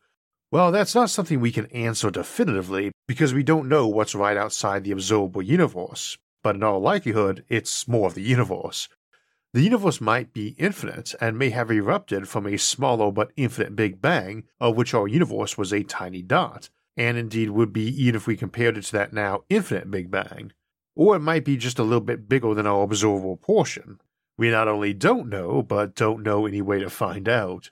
Well, 0.51 0.71
that's 0.71 0.95
not 0.95 1.09
something 1.09 1.39
we 1.39 1.51
can 1.51 1.65
answer 1.67 2.11
definitively 2.11 2.91
because 3.07 3.33
we 3.33 3.43
don't 3.43 3.69
know 3.69 3.87
what's 3.87 4.15
right 4.15 4.37
outside 4.37 4.83
the 4.83 4.91
observable 4.91 5.41
universe 5.41 6.17
but 6.43 6.55
in 6.55 6.63
all 6.63 6.79
likelihood, 6.79 7.43
it's 7.49 7.87
more 7.87 8.07
of 8.07 8.15
the 8.15 8.21
universe. 8.21 8.89
The 9.53 9.61
universe 9.61 9.99
might 9.99 10.33
be 10.33 10.55
infinite 10.57 11.13
and 11.19 11.37
may 11.37 11.49
have 11.49 11.69
erupted 11.71 12.27
from 12.27 12.47
a 12.47 12.57
smaller 12.57 13.11
but 13.11 13.31
infinite 13.35 13.75
Big 13.75 14.01
Bang, 14.01 14.45
of 14.59 14.77
which 14.77 14.93
our 14.93 15.07
universe 15.07 15.57
was 15.57 15.73
a 15.73 15.83
tiny 15.83 16.21
dot, 16.21 16.69
and 17.01 17.17
indeed 17.17 17.50
would 17.50 17.74
be 17.74 17.88
even 18.03 18.15
if 18.15 18.27
we 18.27 18.38
compared 18.38 18.77
it 18.77 18.84
to 18.84 18.91
that 18.91 19.12
now 19.12 19.43
infinite 19.50 19.89
Big 19.89 20.12
Bang. 20.12 20.51
Or 20.96 21.15
it 21.15 21.22
might 21.22 21.43
be 21.43 21.58
just 21.58 21.79
a 21.79 21.84
little 21.84 22.00
bit 22.00 22.29
bigger 22.29 22.53
than 22.53 22.67
our 22.67 22.84
observable 22.84 23.38
portion. 23.38 24.00
We 24.38 24.51
not 24.51 24.67
only 24.67 24.93
don't 24.93 25.27
know, 25.27 25.63
but 25.63 25.96
don't 25.96 26.22
know 26.22 26.46
any 26.46 26.62
way 26.62 26.77
to 26.79 26.91
find 26.91 27.27
out. 27.27 27.72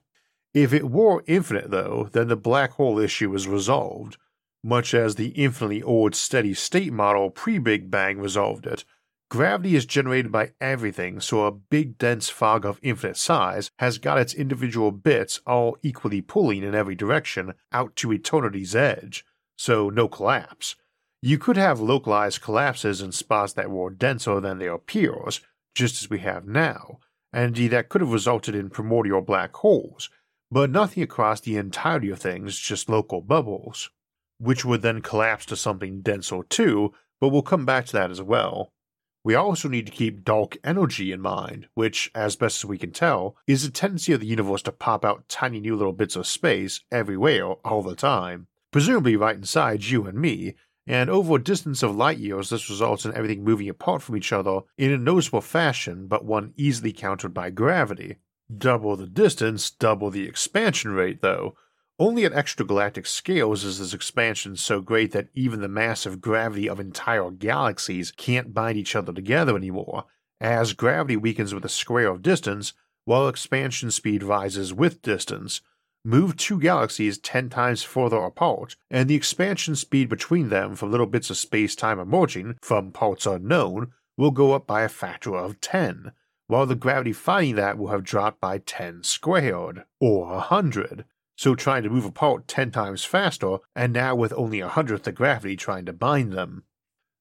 If 0.55 0.73
it 0.73 0.89
were 0.89 1.23
infinite, 1.27 1.69
though, 1.69 2.09
then 2.11 2.27
the 2.27 2.35
black 2.35 2.71
hole 2.71 2.97
issue 2.97 3.31
is 3.35 3.47
resolved, 3.47 4.17
much 4.63 4.95
as 4.95 5.13
the 5.13 5.29
infinitely 5.29 5.83
old 5.83 6.15
steady 6.15 6.55
state 6.55 6.91
model 6.91 7.29
pre 7.29 7.59
Big 7.59 7.91
Bang 7.91 8.17
resolved 8.17 8.65
it. 8.65 8.83
Gravity 9.29 9.75
is 9.75 9.85
generated 9.85 10.31
by 10.31 10.53
everything, 10.59 11.21
so 11.21 11.45
a 11.45 11.51
big 11.51 11.99
dense 11.99 12.29
fog 12.29 12.65
of 12.65 12.79
infinite 12.81 13.15
size 13.15 13.69
has 13.77 13.99
got 13.99 14.17
its 14.17 14.33
individual 14.33 14.91
bits 14.91 15.39
all 15.45 15.77
equally 15.83 16.19
pulling 16.19 16.63
in 16.63 16.73
every 16.73 16.95
direction 16.95 17.53
out 17.71 17.95
to 17.97 18.11
eternity's 18.11 18.75
edge, 18.75 19.23
so 19.55 19.89
no 19.91 20.07
collapse. 20.07 20.75
You 21.21 21.37
could 21.37 21.57
have 21.57 21.79
localized 21.79 22.41
collapses 22.41 23.01
in 23.01 23.11
spots 23.11 23.53
that 23.53 23.69
were 23.69 23.91
denser 23.91 24.39
than 24.39 24.57
their 24.57 24.79
peers, 24.79 25.41
just 25.75 26.01
as 26.01 26.09
we 26.09 26.19
have 26.19 26.47
now, 26.47 26.97
and 27.31 27.55
that 27.55 27.89
could 27.89 28.01
have 28.01 28.11
resulted 28.11 28.55
in 28.55 28.71
primordial 28.71 29.21
black 29.21 29.55
holes, 29.57 30.09
but 30.49 30.71
nothing 30.71 31.03
across 31.03 31.39
the 31.39 31.55
entirety 31.55 32.09
of 32.09 32.19
things, 32.19 32.57
just 32.57 32.89
local 32.89 33.21
bubbles, 33.21 33.91
which 34.39 34.65
would 34.65 34.81
then 34.81 35.01
collapse 35.01 35.45
to 35.45 35.55
something 35.55 36.01
denser 36.01 36.41
too, 36.49 36.93
but 37.21 37.29
we'll 37.29 37.43
come 37.43 37.65
back 37.65 37.85
to 37.85 37.93
that 37.93 38.09
as 38.09 38.23
well. 38.23 38.73
We 39.23 39.35
also 39.35 39.67
need 39.67 39.85
to 39.85 39.91
keep 39.91 40.23
dark 40.23 40.57
energy 40.63 41.11
in 41.11 41.19
mind, 41.19 41.67
which, 41.73 42.09
as 42.15 42.35
best 42.35 42.63
as 42.63 42.65
we 42.65 42.77
can 42.77 42.91
tell, 42.91 43.35
is 43.47 43.65
a 43.65 43.71
tendency 43.71 44.13
of 44.13 44.21
the 44.21 44.27
universe 44.27 44.61
to 44.63 44.71
pop 44.71 45.03
out 45.03 45.27
tiny 45.27 45.59
new 45.59 45.75
little 45.75 45.93
bits 45.93 46.15
of 46.15 46.25
space 46.25 46.81
everywhere 46.91 47.45
all 47.45 47.81
the 47.81 47.95
time, 47.95 48.47
presumably 48.71 49.15
right 49.15 49.35
inside 49.35 49.83
you 49.83 50.07
and 50.07 50.17
me, 50.17 50.55
and 50.87 51.09
over 51.09 51.35
a 51.35 51.43
distance 51.43 51.83
of 51.83 51.95
light 51.95 52.17
years, 52.17 52.49
this 52.49 52.69
results 52.69 53.05
in 53.05 53.13
everything 53.13 53.43
moving 53.43 53.69
apart 53.69 54.01
from 54.01 54.17
each 54.17 54.33
other 54.33 54.61
in 54.75 54.91
a 54.91 54.97
noticeable 54.97 55.41
fashion, 55.41 56.07
but 56.07 56.25
one 56.25 56.53
easily 56.57 56.91
countered 56.91 57.33
by 57.33 57.51
gravity. 57.51 58.15
Double 58.57 58.95
the 58.95 59.05
distance, 59.05 59.69
double 59.69 60.09
the 60.09 60.27
expansion 60.27 60.91
rate, 60.91 61.21
though. 61.21 61.55
Only 62.01 62.23
at 62.23 62.31
extragalactic 62.31 63.05
scales 63.05 63.65
is 63.65 63.79
this 63.79 63.93
expansion 63.93 64.55
so 64.55 64.79
great 64.79 65.11
that 65.11 65.27
even 65.35 65.59
the 65.59 65.67
massive 65.67 66.21
gravity 66.21 66.69
of 66.69 66.79
entire 66.79 67.29
galaxies 67.29 68.11
can't 68.11 68.53
bind 68.53 68.77
each 68.77 68.95
other 68.95 69.11
together 69.11 69.57
anymore, 69.57 70.05
as 70.39 70.71
gravity 70.71 71.17
weakens 71.17 71.53
with 71.53 71.63
the 71.63 71.67
square 71.67 72.07
of 72.07 72.21
distance, 72.21 72.71
while 73.03 73.27
expansion 73.27 73.91
speed 73.91 74.23
rises 74.23 74.73
with 74.73 75.01
distance, 75.01 75.59
move 76.05 76.37
two 76.37 76.57
galaxies 76.57 77.17
10 77.17 77.49
times 77.49 77.83
further 77.83 78.19
apart, 78.19 78.77
and 78.89 79.09
the 79.09 79.15
expansion 79.15 79.75
speed 79.75 80.07
between 80.07 80.47
them 80.47 80.77
from 80.77 80.91
little 80.91 81.05
bits 81.05 81.29
of 81.29 81.35
space 81.35 81.75
time 81.75 81.99
emerging 81.99 82.57
from 82.61 82.93
parts 82.93 83.25
unknown 83.25 83.91
will 84.15 84.31
go 84.31 84.53
up 84.53 84.65
by 84.65 84.83
a 84.83 84.89
factor 84.89 85.35
of 85.35 85.59
10, 85.59 86.13
while 86.47 86.65
the 86.65 86.75
gravity 86.75 87.11
fighting 87.11 87.55
that 87.55 87.77
will 87.77 87.89
have 87.89 88.05
dropped 88.05 88.39
by 88.39 88.57
10 88.57 89.03
squared, 89.03 89.83
or 89.99 90.27
a 90.27 90.35
100. 90.35 91.03
So 91.39 91.55
trying 91.55 91.83
to 91.83 91.89
move 91.89 92.03
apart 92.03 92.49
10 92.49 92.71
times 92.71 93.05
faster, 93.05 93.59
and 93.73 93.93
now 93.93 94.13
with 94.13 94.33
only 94.33 94.59
a 94.59 94.67
hundredth 94.67 95.03
the 95.03 95.13
gravity 95.13 95.55
trying 95.55 95.85
to 95.85 95.93
bind 95.93 96.33
them. 96.33 96.63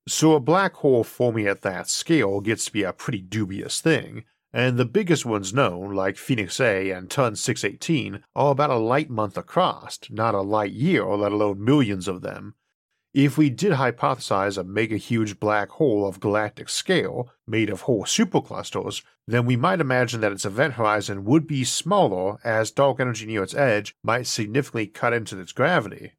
So 0.09 0.33
a 0.33 0.41
black 0.41 0.75
hole 0.75 1.05
forming 1.05 1.47
at 1.47 1.63
that 1.63 1.89
scale 1.89 2.41
gets 2.41 2.65
to 2.65 2.73
be 2.73 2.83
a 2.83 2.93
pretty 2.93 3.21
dubious 3.21 3.81
thing, 3.81 4.25
and 4.53 4.77
the 4.77 4.85
biggest 4.85 5.25
ones 5.25 5.55
known, 5.55 5.95
like 5.95 6.17
Phoenix 6.17 6.59
A 6.59 6.91
and 6.91 7.09
Ton 7.09 7.37
618, 7.37 8.25
are 8.35 8.51
about 8.51 8.71
a 8.71 8.77
light 8.77 9.09
month 9.09 9.39
across, 9.39 10.01
not 10.11 10.35
a 10.35 10.41
light 10.41 10.73
year, 10.73 11.07
let 11.07 11.31
alone 11.31 11.65
millions 11.65 12.09
of 12.09 12.21
them. 12.21 12.57
If 13.15 13.39
we 13.39 13.49
did 13.49 13.73
hypothesize 13.73 14.59
a 14.59 14.65
mega 14.65 14.99
huge 14.99 15.41
black 15.41 15.71
hole 15.71 16.07
of 16.07 16.21
galactic 16.21 16.69
scale, 16.69 17.31
made 17.47 17.71
of 17.71 17.83
whole 17.83 18.05
superclusters, 18.05 19.03
then 19.27 19.47
we 19.47 19.57
might 19.57 19.81
imagine 19.81 20.21
that 20.21 20.33
its 20.33 20.45
event 20.45 20.75
horizon 20.75 21.25
would 21.25 21.47
be 21.47 21.65
smaller 21.65 22.39
as 22.45 22.71
dark 22.71 23.01
energy 23.01 23.27
near 23.27 23.43
its 23.43 23.55
edge 23.55 23.95
might 24.03 24.27
significantly 24.27 24.87
cut 24.87 25.15
into 25.15 25.41
its 25.41 25.53
gravity. 25.53 26.13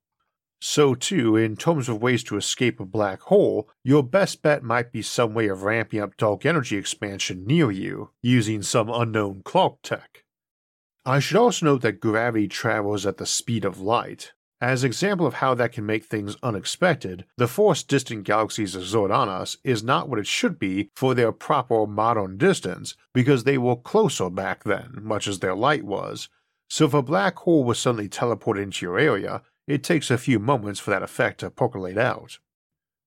So, 0.62 0.94
too, 0.94 1.38
in 1.38 1.56
terms 1.56 1.88
of 1.88 2.02
ways 2.02 2.24
to 2.26 2.38
escape 2.38 2.80
a 2.80 2.86
black 2.86 3.22
hole, 3.22 3.70
your 3.84 4.04
best 4.04 4.42
bet 4.42 4.62
might 4.62 4.92
be 4.92 5.02
some 5.02 5.34
way 5.34 5.48
of 5.48 5.64
ramping 5.64 6.02
up 6.02 6.18
dark 6.18 6.46
energy 6.46 6.76
expansion 6.76 7.46
near 7.46 7.72
you, 7.72 8.12
using 8.22 8.62
some 8.62 8.90
unknown 8.90 9.42
clock 9.44 9.78
tech. 9.84 10.26
I 11.06 11.20
should 11.20 11.38
also 11.38 11.68
note 11.68 11.82
that 11.84 12.02
gravity 12.02 12.50
travels 12.50 13.06
at 13.06 13.18
the 13.18 13.26
speed 13.26 13.64
of 13.64 13.80
light. 13.80 14.34
As 14.62 14.84
an 14.84 14.88
example 14.88 15.26
of 15.26 15.36
how 15.36 15.54
that 15.56 15.72
can 15.72 15.86
make 15.86 16.04
things 16.04 16.36
unexpected, 16.44 17.24
the 17.38 17.48
force 17.48 17.82
distant 17.82 18.26
galaxies 18.26 18.76
on 18.94 19.12
us 19.30 19.56
is 19.64 19.84
not 19.84 20.10
what 20.10 20.20
it 20.20 20.28
should 20.28 20.60
be 20.60 20.90
for 20.96 21.14
their 21.14 21.32
proper 21.32 21.88
modern 21.88 22.38
distance, 22.38 22.96
because 23.14 23.46
they 23.46 23.58
were 23.58 23.78
closer 23.78 24.30
back 24.30 24.66
then, 24.66 25.00
much 25.02 25.30
as 25.30 25.40
their 25.40 25.56
light 25.56 25.86
was. 25.86 26.28
So 26.70 26.86
if 26.86 26.94
a 26.94 27.02
black 27.02 27.38
hole 27.38 27.64
was 27.64 27.80
suddenly 27.80 28.10
teleported 28.10 28.64
into 28.64 28.86
your 28.86 29.00
area, 29.00 29.44
it 29.66 29.82
takes 29.82 30.12
a 30.12 30.18
few 30.18 30.40
moments 30.40 30.82
for 30.82 30.90
that 30.92 31.04
effect 31.04 31.40
to 31.40 31.50
percolate 31.50 31.98
out. 31.98 32.40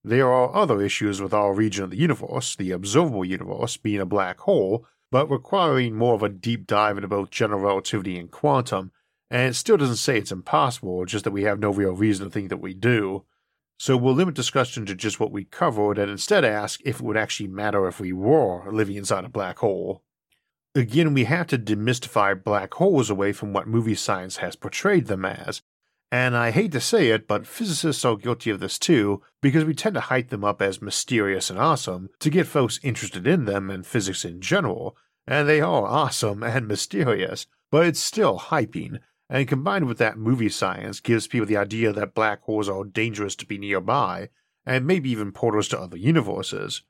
There 0.02 0.32
are 0.32 0.56
other 0.56 0.80
issues 0.80 1.20
with 1.20 1.34
our 1.34 1.52
region 1.52 1.84
of 1.84 1.90
the 1.90 1.98
universe, 1.98 2.56
the 2.56 2.70
observable 2.70 3.26
universe 3.26 3.76
being 3.76 4.00
a 4.00 4.06
black 4.06 4.40
hole, 4.40 4.86
but 5.10 5.30
requiring 5.30 5.96
more 5.96 6.14
of 6.14 6.22
a 6.22 6.30
deep 6.30 6.66
dive 6.66 6.96
into 6.96 7.08
both 7.08 7.30
general 7.30 7.60
relativity 7.60 8.18
and 8.18 8.30
quantum, 8.30 8.90
and 9.32 9.48
it 9.48 9.54
still 9.54 9.78
doesn't 9.78 9.96
say 9.96 10.18
it's 10.18 10.30
impossible, 10.30 11.06
just 11.06 11.24
that 11.24 11.30
we 11.30 11.44
have 11.44 11.58
no 11.58 11.70
real 11.70 11.92
reason 11.92 12.26
to 12.26 12.30
think 12.30 12.50
that 12.50 12.58
we 12.58 12.74
do. 12.74 13.24
So 13.78 13.96
we'll 13.96 14.14
limit 14.14 14.34
discussion 14.34 14.84
to 14.84 14.94
just 14.94 15.18
what 15.18 15.32
we 15.32 15.44
covered 15.44 15.98
and 15.98 16.10
instead 16.10 16.44
ask 16.44 16.80
if 16.84 16.96
it 16.96 17.02
would 17.02 17.16
actually 17.16 17.48
matter 17.48 17.88
if 17.88 17.98
we 17.98 18.12
were 18.12 18.70
living 18.70 18.96
inside 18.96 19.24
a 19.24 19.30
black 19.30 19.60
hole. 19.60 20.02
Again, 20.74 21.14
we 21.14 21.24
have 21.24 21.46
to 21.46 21.58
demystify 21.58 22.44
black 22.44 22.74
holes 22.74 23.08
away 23.08 23.32
from 23.32 23.54
what 23.54 23.66
movie 23.66 23.94
science 23.94 24.36
has 24.36 24.54
portrayed 24.54 25.06
them 25.06 25.24
as, 25.24 25.62
and 26.10 26.36
I 26.36 26.50
hate 26.50 26.72
to 26.72 26.80
say 26.80 27.08
it, 27.08 27.26
but 27.26 27.46
physicists 27.46 28.04
are 28.04 28.16
guilty 28.16 28.50
of 28.50 28.60
this 28.60 28.78
too, 28.78 29.22
because 29.40 29.64
we 29.64 29.72
tend 29.72 29.94
to 29.94 30.00
hype 30.02 30.28
them 30.28 30.44
up 30.44 30.60
as 30.60 30.82
mysterious 30.82 31.48
and 31.48 31.58
awesome 31.58 32.10
to 32.20 32.28
get 32.28 32.46
folks 32.46 32.78
interested 32.82 33.26
in 33.26 33.46
them 33.46 33.70
and 33.70 33.86
physics 33.86 34.26
in 34.26 34.42
general, 34.42 34.94
and 35.26 35.48
they 35.48 35.62
are 35.62 35.86
awesome 35.86 36.42
and 36.42 36.68
mysterious, 36.68 37.46
but 37.70 37.86
it's 37.86 37.98
still 37.98 38.38
hyping, 38.38 38.98
and 39.28 39.48
combined 39.48 39.86
with 39.86 39.98
that 39.98 40.18
movie 40.18 40.48
science 40.48 41.00
gives 41.00 41.26
people 41.26 41.46
the 41.46 41.56
idea 41.56 41.92
that 41.92 42.14
black 42.14 42.42
holes 42.42 42.68
are 42.68 42.84
dangerous 42.84 43.34
to 43.36 43.46
be 43.46 43.58
nearby, 43.58 44.28
and 44.66 44.86
maybe 44.86 45.10
even 45.10 45.32
portals 45.32 45.68
to 45.68 45.80
other 45.80 45.96
universes. 45.96 46.82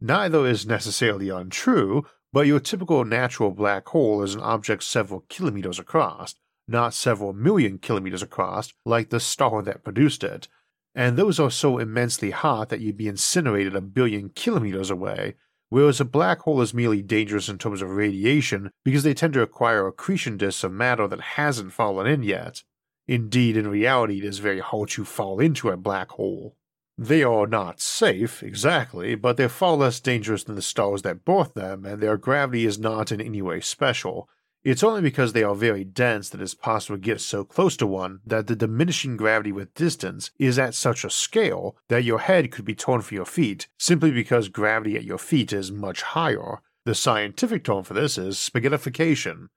Neither 0.00 0.46
is 0.46 0.66
necessarily 0.66 1.28
untrue, 1.28 2.06
but 2.32 2.46
your 2.46 2.60
typical 2.60 3.04
natural 3.04 3.50
black 3.50 3.86
hole 3.88 4.22
is 4.22 4.34
an 4.34 4.40
object 4.40 4.82
several 4.82 5.24
kilometers 5.28 5.78
across, 5.78 6.34
not 6.68 6.92
several 6.92 7.32
million 7.32 7.78
kilometers 7.78 8.22
across 8.22 8.74
like 8.84 9.10
the 9.10 9.20
star 9.20 9.62
that 9.62 9.84
produced 9.84 10.22
it, 10.24 10.48
and 10.94 11.16
those 11.16 11.38
are 11.38 11.50
so 11.50 11.78
immensely 11.78 12.30
hot 12.30 12.70
that 12.70 12.80
you'd 12.80 12.96
be 12.96 13.06
incinerated 13.06 13.76
a 13.76 13.80
billion 13.80 14.30
kilometers 14.30 14.90
away, 14.90 15.34
whereas 15.68 16.00
a 16.00 16.04
black 16.04 16.40
hole 16.40 16.60
is 16.60 16.74
merely 16.74 17.02
dangerous 17.02 17.48
in 17.48 17.58
terms 17.58 17.82
of 17.82 17.90
radiation 17.90 18.70
because 18.84 19.02
they 19.02 19.14
tend 19.14 19.32
to 19.34 19.42
acquire 19.42 19.86
accretion 19.86 20.36
disks 20.36 20.64
of 20.64 20.72
matter 20.72 21.06
that 21.08 21.20
hasn't 21.20 21.72
fallen 21.72 22.06
in 22.06 22.22
yet. 22.22 22.62
Indeed, 23.08 23.56
in 23.56 23.68
reality, 23.68 24.18
it 24.18 24.24
is 24.24 24.38
very 24.38 24.60
hard 24.60 24.88
to 24.90 25.04
fall 25.04 25.38
into 25.38 25.70
a 25.70 25.76
black 25.76 26.10
hole. 26.10 26.56
They 26.98 27.22
are 27.22 27.46
not 27.46 27.80
safe, 27.80 28.42
exactly, 28.42 29.14
but 29.14 29.36
they're 29.36 29.50
far 29.50 29.76
less 29.76 30.00
dangerous 30.00 30.44
than 30.44 30.56
the 30.56 30.62
stars 30.62 31.02
that 31.02 31.24
birth 31.24 31.54
them, 31.54 31.84
and 31.84 32.02
their 32.02 32.16
gravity 32.16 32.64
is 32.64 32.78
not 32.78 33.12
in 33.12 33.20
any 33.20 33.42
way 33.42 33.60
special, 33.60 34.28
it's 34.66 34.82
only 34.82 35.00
because 35.00 35.32
they 35.32 35.44
are 35.44 35.54
very 35.54 35.84
dense 35.84 36.28
that 36.28 36.40
it's 36.40 36.52
possible 36.52 36.96
to 36.96 37.00
get 37.00 37.20
so 37.20 37.44
close 37.44 37.76
to 37.76 37.86
one 37.86 38.18
that 38.26 38.48
the 38.48 38.56
diminishing 38.56 39.16
gravity 39.16 39.52
with 39.52 39.72
distance 39.74 40.32
is 40.40 40.58
at 40.58 40.74
such 40.74 41.04
a 41.04 41.08
scale 41.08 41.76
that 41.88 42.02
your 42.02 42.18
head 42.18 42.50
could 42.50 42.64
be 42.64 42.74
torn 42.74 43.00
from 43.00 43.14
your 43.14 43.24
feet 43.24 43.68
simply 43.78 44.10
because 44.10 44.48
gravity 44.48 44.96
at 44.96 45.04
your 45.04 45.18
feet 45.18 45.52
is 45.52 45.70
much 45.70 46.02
higher. 46.02 46.60
The 46.84 46.96
scientific 46.96 47.62
term 47.62 47.84
for 47.84 47.94
this 47.94 48.18
is 48.18 48.38
spaghettification. 48.38 49.50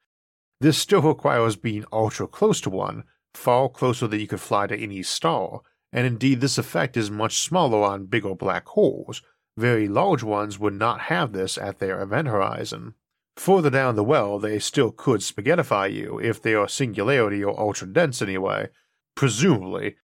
This 0.62 0.78
still 0.78 1.02
requires 1.02 1.56
being 1.56 1.86
ultra 1.92 2.28
close 2.28 2.62
to 2.62 2.70
one, 2.70 3.04
far 3.34 3.68
closer 3.68 4.06
than 4.06 4.20
you 4.20 4.28
could 4.28 4.42
fly 4.42 4.68
to 4.68 4.80
any 4.80 5.02
star, 5.02 5.62
and 5.92 6.06
indeed 6.06 6.40
this 6.40 6.60
effect 6.60 6.96
is 6.96 7.10
much 7.10 7.40
smaller 7.40 7.82
on 7.82 8.06
bigger 8.06 8.36
black 8.36 8.68
holes. 8.68 9.24
Very 9.58 9.88
large 9.88 10.22
ones 10.22 10.60
would 10.60 10.76
not 10.76 11.02
have 11.02 11.34
this 11.34 11.58
at 11.58 11.80
their 11.80 12.00
event 12.00 12.28
horizon. 12.28 12.94
Further 13.40 13.70
down 13.70 13.96
the 13.96 14.04
well, 14.04 14.38
they 14.38 14.60
still 14.60 14.92
could 14.92 15.22
spaghettify 15.22 15.94
you 15.94 16.20
if 16.20 16.42
they 16.42 16.54
are 16.54 16.68
singularity 16.68 17.42
or 17.42 17.58
ultra 17.58 17.88
dense 17.88 18.22
anyway. 18.22 18.68
Presumably. 19.16 19.96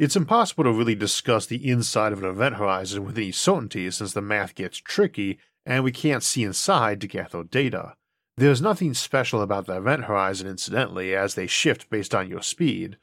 It's 0.00 0.16
impossible 0.16 0.64
to 0.64 0.72
really 0.72 0.96
discuss 0.96 1.46
the 1.46 1.70
inside 1.70 2.12
of 2.12 2.20
an 2.20 2.28
event 2.28 2.56
horizon 2.56 3.04
with 3.04 3.16
any 3.16 3.30
certainty 3.30 3.88
since 3.92 4.12
the 4.12 4.20
math 4.20 4.56
gets 4.56 4.78
tricky 4.78 5.38
and 5.64 5.84
we 5.84 5.92
can't 5.92 6.24
see 6.24 6.42
inside 6.42 7.00
to 7.02 7.06
gather 7.06 7.44
data. 7.44 7.94
There's 8.36 8.60
nothing 8.60 8.94
special 8.94 9.40
about 9.40 9.66
the 9.66 9.76
event 9.76 10.06
horizon, 10.06 10.48
incidentally, 10.48 11.14
as 11.14 11.36
they 11.36 11.46
shift 11.46 11.90
based 11.90 12.12
on 12.12 12.28
your 12.28 12.42
speed. 12.42 12.96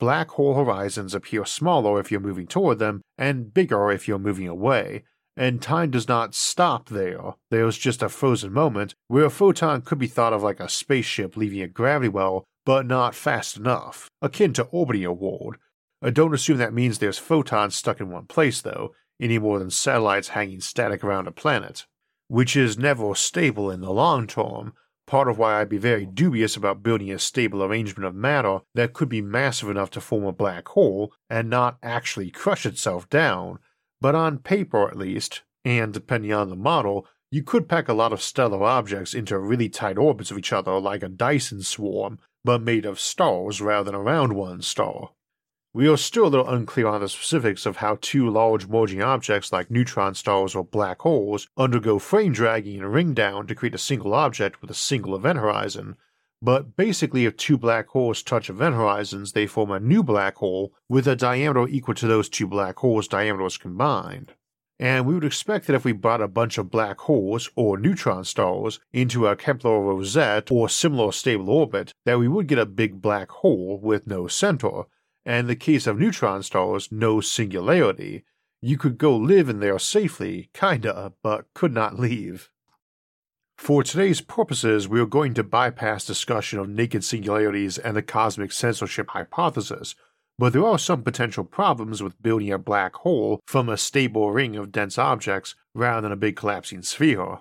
black 0.00 0.30
hole 0.30 0.54
horizons 0.54 1.14
appear 1.14 1.44
smaller 1.44 2.00
if 2.00 2.10
you're 2.10 2.18
moving 2.20 2.48
toward 2.48 2.80
them 2.80 3.02
and 3.16 3.54
bigger 3.54 3.92
if 3.92 4.08
you're 4.08 4.18
moving 4.18 4.48
away, 4.48 5.04
and 5.38 5.62
time 5.62 5.88
does 5.92 6.08
not 6.08 6.34
stop 6.34 6.88
there. 6.88 7.34
There's 7.52 7.78
just 7.78 8.02
a 8.02 8.08
frozen 8.08 8.52
moment 8.52 8.96
where 9.06 9.24
a 9.24 9.30
photon 9.30 9.82
could 9.82 9.98
be 9.98 10.08
thought 10.08 10.32
of 10.32 10.42
like 10.42 10.58
a 10.58 10.68
spaceship 10.68 11.36
leaving 11.36 11.62
a 11.62 11.68
gravity 11.68 12.08
well, 12.08 12.44
but 12.66 12.86
not 12.86 13.14
fast 13.14 13.56
enough, 13.56 14.10
akin 14.20 14.52
to 14.54 14.64
orbiting 14.64 15.04
a 15.04 15.12
world. 15.12 15.56
Uh, 16.02 16.10
don't 16.10 16.34
assume 16.34 16.58
that 16.58 16.74
means 16.74 16.98
there's 16.98 17.18
photons 17.18 17.76
stuck 17.76 18.00
in 18.00 18.10
one 18.10 18.26
place, 18.26 18.60
though, 18.60 18.92
any 19.20 19.38
more 19.38 19.60
than 19.60 19.70
satellites 19.70 20.28
hanging 20.28 20.60
static 20.60 21.04
around 21.04 21.28
a 21.28 21.32
planet, 21.32 21.86
which 22.26 22.56
is 22.56 22.76
never 22.76 23.14
stable 23.14 23.70
in 23.70 23.80
the 23.80 23.92
long 23.92 24.26
term, 24.26 24.72
part 25.06 25.28
of 25.28 25.38
why 25.38 25.60
I'd 25.60 25.68
be 25.68 25.78
very 25.78 26.04
dubious 26.04 26.56
about 26.56 26.82
building 26.82 27.12
a 27.12 27.18
stable 27.18 27.62
arrangement 27.62 28.06
of 28.06 28.14
matter 28.14 28.58
that 28.74 28.92
could 28.92 29.08
be 29.08 29.22
massive 29.22 29.70
enough 29.70 29.90
to 29.90 30.00
form 30.00 30.24
a 30.24 30.32
black 30.32 30.66
hole 30.68 31.12
and 31.30 31.48
not 31.48 31.78
actually 31.80 32.30
crush 32.30 32.66
itself 32.66 33.08
down, 33.08 33.60
but 34.00 34.14
on 34.14 34.38
paper 34.38 34.88
at 34.88 34.96
least, 34.96 35.42
and 35.64 35.92
depending 35.92 36.32
on 36.32 36.48
the 36.48 36.56
model, 36.56 37.06
you 37.30 37.42
could 37.42 37.68
pack 37.68 37.88
a 37.88 37.94
lot 37.94 38.12
of 38.12 38.22
stellar 38.22 38.62
objects 38.64 39.14
into 39.14 39.38
really 39.38 39.68
tight 39.68 39.98
orbits 39.98 40.30
of 40.30 40.38
each 40.38 40.52
other 40.52 40.78
like 40.80 41.02
a 41.02 41.08
Dyson 41.08 41.62
swarm, 41.62 42.18
but 42.44 42.62
made 42.62 42.86
of 42.86 42.98
stars 42.98 43.60
rather 43.60 43.90
than 43.90 43.94
around 43.94 44.34
one 44.34 44.62
star. 44.62 45.10
We 45.74 45.86
are 45.86 45.98
still 45.98 46.26
a 46.26 46.28
little 46.28 46.48
unclear 46.48 46.86
on 46.86 47.02
the 47.02 47.08
specifics 47.08 47.66
of 47.66 47.76
how 47.76 47.98
two 48.00 48.30
large 48.30 48.66
merging 48.66 49.02
objects 49.02 49.52
like 49.52 49.70
neutron 49.70 50.14
stars 50.14 50.54
or 50.54 50.64
black 50.64 51.02
holes 51.02 51.46
undergo 51.58 51.98
frame 51.98 52.32
dragging 52.32 52.80
and 52.80 52.92
ring 52.92 53.12
down 53.12 53.46
to 53.46 53.54
create 53.54 53.74
a 53.74 53.78
single 53.78 54.14
object 54.14 54.62
with 54.62 54.70
a 54.70 54.74
single 54.74 55.14
event 55.14 55.38
horizon, 55.38 55.96
but 56.40 56.76
basically 56.76 57.24
if 57.24 57.36
two 57.36 57.58
black 57.58 57.88
holes 57.88 58.22
touch 58.22 58.48
event 58.48 58.74
horizons, 58.74 59.32
they 59.32 59.46
form 59.46 59.70
a 59.70 59.80
new 59.80 60.02
black 60.02 60.36
hole 60.36 60.72
with 60.88 61.08
a 61.08 61.16
diameter 61.16 61.66
equal 61.68 61.94
to 61.94 62.06
those 62.06 62.28
two 62.28 62.46
black 62.46 62.76
holes' 62.78 63.08
diameters 63.08 63.56
combined. 63.56 64.34
And 64.80 65.06
we 65.06 65.14
would 65.14 65.24
expect 65.24 65.66
that 65.66 65.74
if 65.74 65.84
we 65.84 65.92
brought 65.92 66.22
a 66.22 66.28
bunch 66.28 66.56
of 66.56 66.70
black 66.70 67.00
holes 67.00 67.50
or 67.56 67.76
neutron 67.76 68.24
stars 68.24 68.78
into 68.92 69.26
a 69.26 69.34
Kepler 69.34 69.80
rosette 69.80 70.52
or 70.52 70.68
similar 70.68 71.10
stable 71.10 71.50
orbit, 71.50 71.92
that 72.04 72.18
we 72.18 72.28
would 72.28 72.46
get 72.46 72.60
a 72.60 72.66
big 72.66 73.02
black 73.02 73.30
hole 73.30 73.80
with 73.82 74.06
no 74.06 74.28
center, 74.28 74.84
and 75.24 75.40
in 75.40 75.46
the 75.48 75.56
case 75.56 75.88
of 75.88 75.98
neutron 75.98 76.44
stars, 76.44 76.92
no 76.92 77.20
singularity. 77.20 78.24
You 78.62 78.78
could 78.78 78.98
go 78.98 79.16
live 79.16 79.48
in 79.48 79.58
there 79.58 79.78
safely, 79.80 80.48
kinda, 80.54 81.12
but 81.22 81.46
could 81.54 81.72
not 81.72 81.98
leave. 81.98 82.50
For 83.58 83.82
today's 83.82 84.20
purposes, 84.20 84.88
we 84.88 85.00
are 85.00 85.04
going 85.04 85.34
to 85.34 85.42
bypass 85.42 86.06
discussion 86.06 86.58
of 86.60 86.68
naked 86.70 87.04
singularities 87.04 87.76
and 87.76 87.96
the 87.96 88.02
cosmic 88.02 88.52
censorship 88.52 89.10
hypothesis, 89.10 89.94
but 90.38 90.52
there 90.52 90.64
are 90.64 90.78
some 90.78 91.02
potential 91.02 91.44
problems 91.44 92.00
with 92.00 92.22
building 92.22 92.52
a 92.52 92.56
black 92.56 92.94
hole 92.94 93.40
from 93.46 93.68
a 93.68 93.76
stable 93.76 94.30
ring 94.30 94.56
of 94.56 94.72
dense 94.72 94.96
objects 94.96 95.56
rather 95.74 96.00
than 96.02 96.12
a 96.12 96.16
big 96.16 96.36
collapsing 96.36 96.82
sphere. 96.82 97.40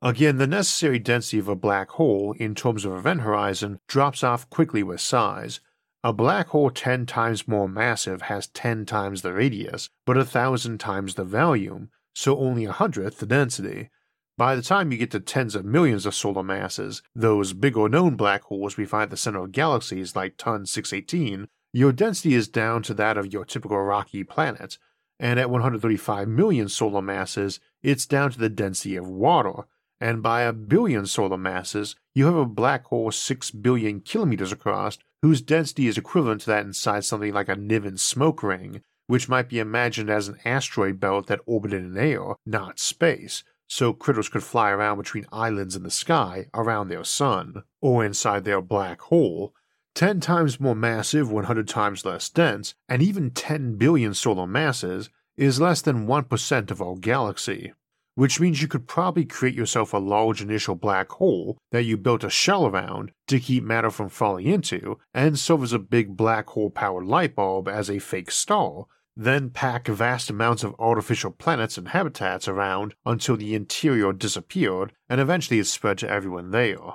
Again, 0.00 0.38
the 0.38 0.46
necessary 0.46 1.00
density 1.00 1.40
of 1.40 1.48
a 1.48 1.56
black 1.56 1.90
hole 1.90 2.34
in 2.38 2.54
terms 2.54 2.84
of 2.84 2.94
event 2.94 3.22
horizon 3.22 3.80
drops 3.88 4.22
off 4.22 4.48
quickly 4.48 4.84
with 4.84 5.00
size, 5.00 5.60
a 6.04 6.12
black 6.12 6.48
hole 6.48 6.70
10 6.70 7.06
times 7.06 7.48
more 7.48 7.68
massive 7.68 8.22
has 8.22 8.46
10 8.46 8.86
times 8.86 9.22
the 9.22 9.32
radius, 9.32 9.90
but 10.06 10.16
a 10.16 10.24
thousand 10.24 10.78
times 10.78 11.16
the 11.16 11.24
volume, 11.24 11.90
so 12.14 12.38
only 12.38 12.64
a 12.64 12.72
hundredth 12.72 13.18
the 13.18 13.26
density. 13.26 13.90
By 14.36 14.56
the 14.56 14.62
time 14.62 14.90
you 14.90 14.98
get 14.98 15.12
to 15.12 15.20
tens 15.20 15.54
of 15.54 15.64
millions 15.64 16.06
of 16.06 16.14
solar 16.14 16.42
masses, 16.42 17.02
those 17.14 17.52
bigger 17.52 17.88
known 17.88 18.16
black 18.16 18.42
holes 18.42 18.76
we 18.76 18.84
find 18.84 19.04
at 19.04 19.10
the 19.10 19.16
center 19.16 19.44
of 19.44 19.52
galaxies 19.52 20.16
like 20.16 20.36
TON 20.36 20.66
618, 20.66 21.46
your 21.72 21.92
density 21.92 22.34
is 22.34 22.48
down 22.48 22.82
to 22.82 22.94
that 22.94 23.16
of 23.16 23.32
your 23.32 23.44
typical 23.44 23.78
rocky 23.78 24.24
planet, 24.24 24.76
and 25.20 25.38
at 25.38 25.50
135 25.50 26.26
million 26.26 26.68
solar 26.68 27.00
masses, 27.00 27.60
it's 27.84 28.06
down 28.06 28.32
to 28.32 28.38
the 28.38 28.48
density 28.48 28.96
of 28.96 29.06
water, 29.06 29.66
and 30.00 30.20
by 30.20 30.42
a 30.42 30.52
billion 30.52 31.06
solar 31.06 31.38
masses, 31.38 31.94
you 32.12 32.26
have 32.26 32.34
a 32.34 32.44
black 32.44 32.86
hole 32.86 33.12
6 33.12 33.50
billion 33.52 34.00
kilometers 34.00 34.50
across 34.50 34.98
whose 35.22 35.42
density 35.42 35.86
is 35.86 35.96
equivalent 35.96 36.40
to 36.40 36.48
that 36.48 36.66
inside 36.66 37.04
something 37.04 37.32
like 37.32 37.48
a 37.48 37.54
Niven 37.54 37.96
smoke 37.96 38.42
ring, 38.42 38.82
which 39.06 39.28
might 39.28 39.48
be 39.48 39.60
imagined 39.60 40.10
as 40.10 40.26
an 40.26 40.38
asteroid 40.44 40.98
belt 40.98 41.28
that 41.28 41.40
orbited 41.46 41.84
in 41.84 41.96
air, 41.96 42.34
not 42.44 42.80
space, 42.80 43.44
so 43.68 43.92
critters 43.92 44.28
could 44.28 44.42
fly 44.42 44.70
around 44.70 44.98
between 44.98 45.26
islands 45.32 45.76
in 45.76 45.82
the 45.82 45.90
sky 45.90 46.46
around 46.54 46.88
their 46.88 47.04
sun, 47.04 47.62
or 47.80 48.04
inside 48.04 48.44
their 48.44 48.60
black 48.60 49.00
hole, 49.02 49.54
10 49.94 50.20
times 50.20 50.60
more 50.60 50.74
massive, 50.74 51.30
100 51.30 51.68
times 51.68 52.04
less 52.04 52.28
dense, 52.28 52.74
and 52.88 53.02
even 53.02 53.30
10 53.30 53.76
billion 53.76 54.12
solar 54.14 54.46
masses, 54.46 55.10
is 55.36 55.60
less 55.60 55.80
than 55.80 56.06
1% 56.06 56.70
of 56.70 56.82
our 56.82 56.96
galaxy 56.96 57.72
which 58.14 58.38
means 58.38 58.62
you 58.62 58.68
could 58.68 58.86
probably 58.86 59.24
create 59.24 59.54
yourself 59.54 59.92
a 59.92 59.98
large 59.98 60.40
initial 60.40 60.74
black 60.74 61.10
hole 61.12 61.58
that 61.72 61.82
you 61.82 61.96
built 61.96 62.24
a 62.24 62.30
shell 62.30 62.66
around 62.66 63.10
to 63.26 63.40
keep 63.40 63.64
matter 63.64 63.90
from 63.90 64.08
falling 64.08 64.46
into, 64.46 64.98
and 65.12 65.38
serve 65.38 65.62
as 65.62 65.72
a 65.72 65.78
big 65.78 66.16
black 66.16 66.46
hole 66.48 66.70
powered 66.70 67.06
light 67.06 67.34
bulb 67.34 67.68
as 67.68 67.90
a 67.90 67.98
fake 67.98 68.30
star, 68.30 68.86
then 69.16 69.50
pack 69.50 69.86
vast 69.86 70.28
amounts 70.30 70.64
of 70.64 70.74
artificial 70.78 71.30
planets 71.30 71.78
and 71.78 71.88
habitats 71.88 72.48
around 72.48 72.94
until 73.06 73.36
the 73.36 73.54
interior 73.54 74.12
disappeared 74.12 74.92
and 75.08 75.20
eventually 75.20 75.60
it 75.60 75.66
spread 75.66 75.98
to 75.98 76.08
everyone 76.08 76.50
there. 76.50 76.94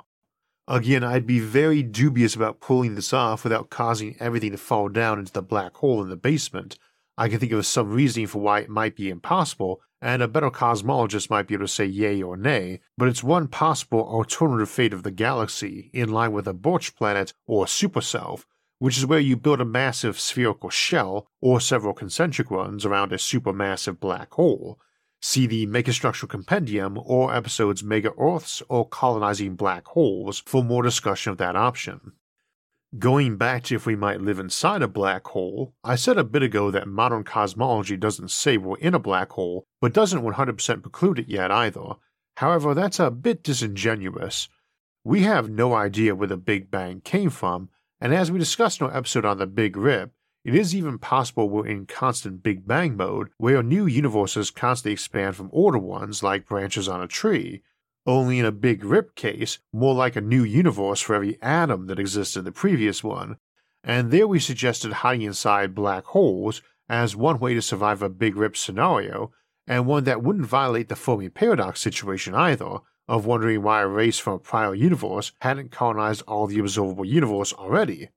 Again, 0.68 1.02
I'd 1.02 1.26
be 1.26 1.40
very 1.40 1.82
dubious 1.82 2.36
about 2.36 2.60
pulling 2.60 2.94
this 2.94 3.12
off 3.12 3.42
without 3.42 3.70
causing 3.70 4.16
everything 4.20 4.52
to 4.52 4.58
fall 4.58 4.88
down 4.88 5.18
into 5.18 5.32
the 5.32 5.42
black 5.42 5.74
hole 5.76 6.02
in 6.02 6.10
the 6.10 6.16
basement. 6.16 6.78
I 7.18 7.28
can 7.28 7.40
think 7.40 7.52
of 7.52 7.66
some 7.66 7.90
reasoning 7.90 8.28
for 8.28 8.40
why 8.40 8.60
it 8.60 8.68
might 8.68 8.94
be 8.94 9.10
impossible, 9.10 9.80
and 10.00 10.22
a 10.22 10.28
better 10.28 10.50
cosmologist 10.50 11.28
might 11.28 11.48
be 11.48 11.54
able 11.54 11.64
to 11.64 11.68
say 11.68 11.86
yay 11.86 12.22
or 12.22 12.36
nay, 12.36 12.80
but 12.96 13.08
it's 13.08 13.22
one 13.22 13.48
possible 13.48 14.00
alternative 14.00 14.70
fate 14.70 14.92
of 14.92 15.02
the 15.02 15.10
galaxy, 15.10 15.90
in 15.92 16.10
line 16.10 16.32
with 16.32 16.46
a 16.46 16.54
Birch 16.54 16.94
planet 16.94 17.32
or 17.46 17.66
superself, 17.66 18.46
which 18.80 18.96
is 18.96 19.04
where 19.04 19.20
you 19.20 19.36
build 19.36 19.60
a 19.60 19.64
massive 19.64 20.18
spherical 20.18 20.70
shell 20.70 21.28
or 21.42 21.60
several 21.60 21.92
concentric 21.92 22.50
ones 22.50 22.86
around 22.86 23.12
a 23.12 23.16
supermassive 23.16 24.00
black 24.00 24.32
hole. 24.32 24.80
See 25.20 25.46
the 25.46 25.66
Megastructural 25.66 26.30
Compendium 26.30 26.98
or 27.04 27.34
episodes 27.34 27.84
Mega 27.84 28.12
Earths 28.18 28.62
or 28.70 28.88
Colonizing 28.88 29.54
Black 29.54 29.86
Holes 29.88 30.42
for 30.46 30.64
more 30.64 30.82
discussion 30.82 31.30
of 31.30 31.36
that 31.36 31.56
option. 31.56 32.12
Going 32.98 33.36
back 33.36 33.64
to 33.64 33.74
if 33.74 33.84
we 33.84 33.96
might 33.96 34.22
live 34.22 34.38
inside 34.38 34.80
a 34.80 34.88
black 34.88 35.26
hole, 35.26 35.74
I 35.84 35.94
said 35.94 36.16
a 36.16 36.24
bit 36.24 36.42
ago 36.42 36.70
that 36.70 36.88
modern 36.88 37.22
cosmology 37.22 37.98
doesn't 37.98 38.30
say 38.30 38.56
we're 38.56 38.78
in 38.78 38.94
a 38.94 38.98
black 38.98 39.32
hole, 39.32 39.66
but 39.82 39.92
doesn't 39.92 40.24
100% 40.24 40.82
preclude 40.82 41.18
it 41.18 41.28
yet 41.28 41.50
either. 41.50 41.96
However, 42.38 42.72
that's 42.72 42.98
a 42.98 43.10
bit 43.10 43.42
disingenuous. 43.42 44.48
We 45.04 45.20
have 45.24 45.50
no 45.50 45.74
idea 45.74 46.14
where 46.14 46.28
the 46.28 46.38
Big 46.38 46.70
Bang 46.70 47.02
came 47.02 47.28
from, 47.28 47.68
and 48.00 48.14
as 48.14 48.30
we 48.30 48.38
discussed 48.38 48.80
in 48.80 48.86
our 48.86 48.96
episode 48.96 49.24
on 49.24 49.38
the 49.38 49.46
Big 49.46 49.76
Rip, 49.76 50.12
it 50.44 50.54
is 50.54 50.74
even 50.74 50.98
possible 50.98 51.50
we're 51.50 51.66
in 51.66 51.84
constant 51.84 52.42
Big 52.42 52.66
Bang 52.66 52.96
mode, 52.96 53.28
where 53.36 53.62
new 53.62 53.86
universes 53.86 54.50
constantly 54.50 54.92
expand 54.92 55.36
from 55.36 55.50
older 55.52 55.78
ones 55.78 56.22
like 56.22 56.46
branches 56.46 56.88
on 56.88 57.02
a 57.02 57.06
tree, 57.06 57.62
only 58.06 58.38
in 58.38 58.46
a 58.46 58.52
big 58.52 58.82
rip 58.82 59.14
case, 59.14 59.58
more 59.72 59.94
like 59.94 60.16
a 60.16 60.22
new 60.22 60.42
universe 60.42 61.00
for 61.00 61.14
every 61.14 61.40
atom 61.42 61.86
that 61.88 61.98
existed 61.98 62.38
in 62.38 62.44
the 62.46 62.52
previous 62.52 63.04
one. 63.04 63.36
And 63.84 64.10
there 64.10 64.26
we 64.26 64.40
suggested 64.40 64.92
hiding 64.92 65.26
inside 65.26 65.74
black 65.74 66.04
holes 66.06 66.62
as 66.88 67.14
one 67.14 67.38
way 67.38 67.52
to 67.54 67.62
survive 67.62 68.02
a 68.02 68.08
big 68.08 68.34
rip 68.36 68.56
scenario, 68.56 69.32
and 69.66 69.86
one 69.86 70.04
that 70.04 70.22
wouldn't 70.22 70.46
violate 70.46 70.88
the 70.88 70.96
Fermi 70.96 71.28
paradox 71.28 71.80
situation 71.80 72.34
either, 72.34 72.78
of 73.10 73.26
wondering 73.26 73.60
why 73.60 73.82
a 73.82 73.88
race 73.88 74.20
from 74.20 74.34
a 74.34 74.38
prior 74.38 74.72
universe 74.72 75.32
hadn't 75.40 75.72
colonized 75.72 76.22
all 76.28 76.46
the 76.46 76.60
observable 76.60 77.04
universe 77.04 77.52
already. 77.52 78.08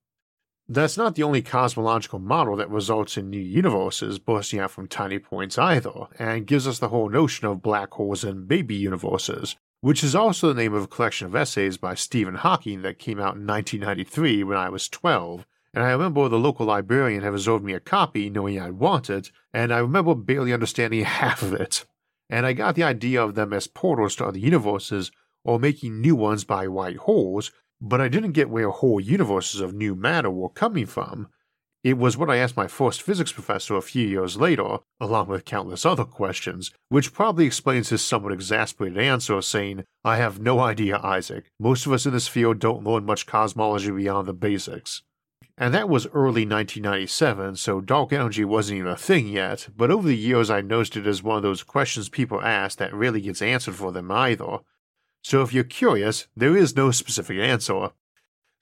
That's 0.69 0.97
not 0.97 1.15
the 1.15 1.23
only 1.23 1.41
cosmological 1.41 2.19
model 2.19 2.55
that 2.57 2.69
results 2.69 3.17
in 3.17 3.31
new 3.31 3.41
universes 3.41 4.19
bursting 4.19 4.59
out 4.59 4.69
from 4.69 4.87
tiny 4.87 5.17
points 5.17 5.57
either, 5.57 6.07
and 6.19 6.45
gives 6.45 6.67
us 6.67 6.77
the 6.77 6.89
whole 6.89 7.09
notion 7.09 7.47
of 7.47 7.63
black 7.63 7.91
holes 7.91 8.23
and 8.23 8.47
baby 8.47 8.75
universes, 8.75 9.55
which 9.81 10.03
is 10.03 10.13
also 10.13 10.49
the 10.53 10.61
name 10.61 10.75
of 10.75 10.83
a 10.83 10.87
collection 10.87 11.25
of 11.25 11.35
essays 11.35 11.75
by 11.75 11.95
Stephen 11.95 12.35
Hawking 12.35 12.83
that 12.83 12.99
came 12.99 13.19
out 13.19 13.35
in 13.35 13.47
1993 13.47 14.43
when 14.43 14.57
I 14.57 14.69
was 14.69 14.87
12. 14.87 15.47
And 15.73 15.83
I 15.83 15.89
remember 15.89 16.29
the 16.29 16.37
local 16.37 16.67
librarian 16.67 17.23
had 17.23 17.33
reserved 17.33 17.65
me 17.65 17.73
a 17.73 17.79
copy 17.79 18.29
knowing 18.29 18.59
I'd 18.59 18.73
want 18.73 19.09
it, 19.09 19.31
and 19.51 19.73
I 19.73 19.79
remember 19.79 20.13
barely 20.13 20.53
understanding 20.53 21.03
half 21.03 21.41
of 21.41 21.53
it. 21.53 21.83
And 22.29 22.45
I 22.45 22.53
got 22.53 22.75
the 22.75 22.83
idea 22.83 23.23
of 23.23 23.35
them 23.35 23.53
as 23.53 23.67
portals 23.67 24.15
to 24.15 24.25
other 24.25 24.39
universes 24.39 25.11
or 25.43 25.59
making 25.59 26.01
new 26.01 26.15
ones 26.15 26.43
by 26.43 26.67
white 26.67 26.97
holes, 26.97 27.51
but 27.81 28.01
I 28.01 28.07
didn't 28.07 28.31
get 28.31 28.49
where 28.49 28.69
whole 28.69 28.99
universes 28.99 29.61
of 29.61 29.73
new 29.73 29.95
matter 29.95 30.29
were 30.29 30.49
coming 30.49 30.85
from, 30.85 31.27
it 31.83 31.97
was 31.97 32.15
what 32.15 32.29
I 32.29 32.37
asked 32.37 32.55
my 32.55 32.67
first 32.67 33.01
physics 33.01 33.33
professor 33.33 33.75
a 33.75 33.81
few 33.81 34.07
years 34.07 34.37
later, 34.37 34.77
along 35.01 35.27
with 35.27 35.43
countless 35.43 35.85
other 35.85 36.05
questions, 36.05 36.71
which 36.87 37.13
probably 37.13 37.45
explains 37.45 37.89
his 37.89 38.01
somewhat 38.01 38.31
exasperated 38.31 38.97
answer, 38.97 39.41
saying, 39.41 39.83
I 40.01 40.15
have 40.15 40.39
no 40.39 40.61
idea, 40.61 40.97
Isaac. 41.03 41.51
Most 41.59 41.85
of 41.85 41.91
us 41.91 42.05
in 42.05 42.13
this 42.13 42.29
field 42.29 42.59
don't 42.59 42.85
learn 42.85 43.05
much 43.05 43.25
cosmology 43.25 43.91
beyond 43.91 44.29
the 44.29 44.33
basics. 44.33 45.01
And 45.57 45.73
that 45.73 45.87
was 45.87 46.07
early 46.07 46.45
1997, 46.45 47.55
so 47.57 47.79
dark 47.79 48.11
energy 48.11 48.43
wasn't 48.43 48.79
even 48.79 48.91
a 48.91 48.97
thing 48.97 49.27
yet, 49.27 49.69
but 49.75 49.91
over 49.91 50.07
the 50.07 50.17
years 50.17 50.49
I 50.49 50.61
noticed 50.61 50.97
it 50.97 51.05
as 51.05 51.21
one 51.21 51.37
of 51.37 51.43
those 51.43 51.63
questions 51.63 52.09
people 52.09 52.41
ask 52.41 52.77
that 52.79 52.93
rarely 52.93 53.21
gets 53.21 53.41
answered 53.41 53.75
for 53.75 53.91
them 53.91 54.11
either. 54.11 54.59
So 55.21 55.41
if 55.41 55.53
you're 55.53 55.63
curious, 55.63 56.27
there 56.35 56.57
is 56.57 56.75
no 56.75 56.91
specific 56.91 57.37
answer. 57.37 57.89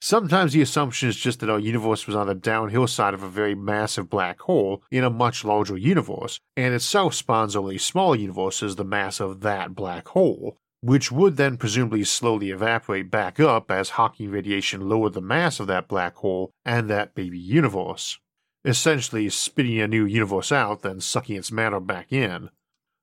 Sometimes 0.00 0.52
the 0.52 0.60
assumption 0.60 1.08
is 1.08 1.16
just 1.16 1.40
that 1.40 1.48
our 1.48 1.60
universe 1.60 2.06
was 2.06 2.16
on 2.16 2.26
the 2.26 2.34
downhill 2.34 2.88
side 2.88 3.14
of 3.14 3.22
a 3.22 3.28
very 3.28 3.54
massive 3.54 4.10
black 4.10 4.40
hole 4.40 4.82
in 4.90 5.04
a 5.04 5.10
much 5.10 5.44
larger 5.44 5.76
universe, 5.76 6.40
and 6.56 6.74
itself 6.74 7.14
spawns 7.14 7.54
only 7.54 7.78
smaller 7.78 8.16
universes 8.16 8.76
the 8.76 8.84
mass 8.84 9.20
of 9.20 9.42
that 9.42 9.74
black 9.74 10.08
hole, 10.08 10.58
which 10.82 11.12
would 11.12 11.36
then 11.36 11.56
presumably 11.56 12.02
slowly 12.02 12.50
evaporate 12.50 13.08
back 13.08 13.38
up 13.38 13.70
as 13.70 13.90
Hawking 13.90 14.30
radiation 14.30 14.88
lowered 14.88 15.12
the 15.12 15.20
mass 15.20 15.60
of 15.60 15.68
that 15.68 15.86
black 15.86 16.16
hole 16.16 16.50
and 16.64 16.90
that 16.90 17.14
baby 17.14 17.38
universe, 17.38 18.18
essentially 18.64 19.28
spitting 19.30 19.80
a 19.80 19.86
new 19.86 20.04
universe 20.04 20.50
out, 20.50 20.82
then 20.82 21.00
sucking 21.00 21.36
its 21.36 21.52
matter 21.52 21.78
back 21.78 22.12
in. 22.12 22.50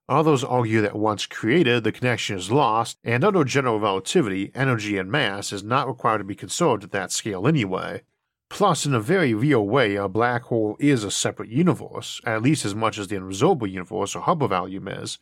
Others 0.09 0.43
argue 0.43 0.81
that 0.81 0.95
once 0.95 1.25
created, 1.25 1.83
the 1.83 1.91
connection 1.93 2.35
is 2.35 2.51
lost, 2.51 2.97
and 3.03 3.23
under 3.23 3.45
general 3.45 3.79
relativity, 3.79 4.51
energy 4.53 4.97
and 4.97 5.09
mass 5.09 5.53
is 5.53 5.63
not 5.63 5.87
required 5.87 6.17
to 6.17 6.23
be 6.25 6.35
conserved 6.35 6.83
at 6.83 6.91
that 6.91 7.11
scale 7.13 7.47
anyway. 7.47 8.01
Plus, 8.49 8.85
in 8.85 8.93
a 8.93 8.99
very 8.99 9.33
real 9.33 9.65
way, 9.65 9.95
a 9.95 10.09
black 10.09 10.43
hole 10.43 10.75
is 10.79 11.03
a 11.03 11.11
separate 11.11 11.49
universe, 11.49 12.19
at 12.25 12.41
least 12.41 12.65
as 12.65 12.75
much 12.75 12.97
as 12.97 13.07
the 13.07 13.15
observable 13.15 13.67
universe 13.67 14.15
or 14.15 14.21
Hubble 14.21 14.47
volume 14.47 14.87
is. 14.87 15.19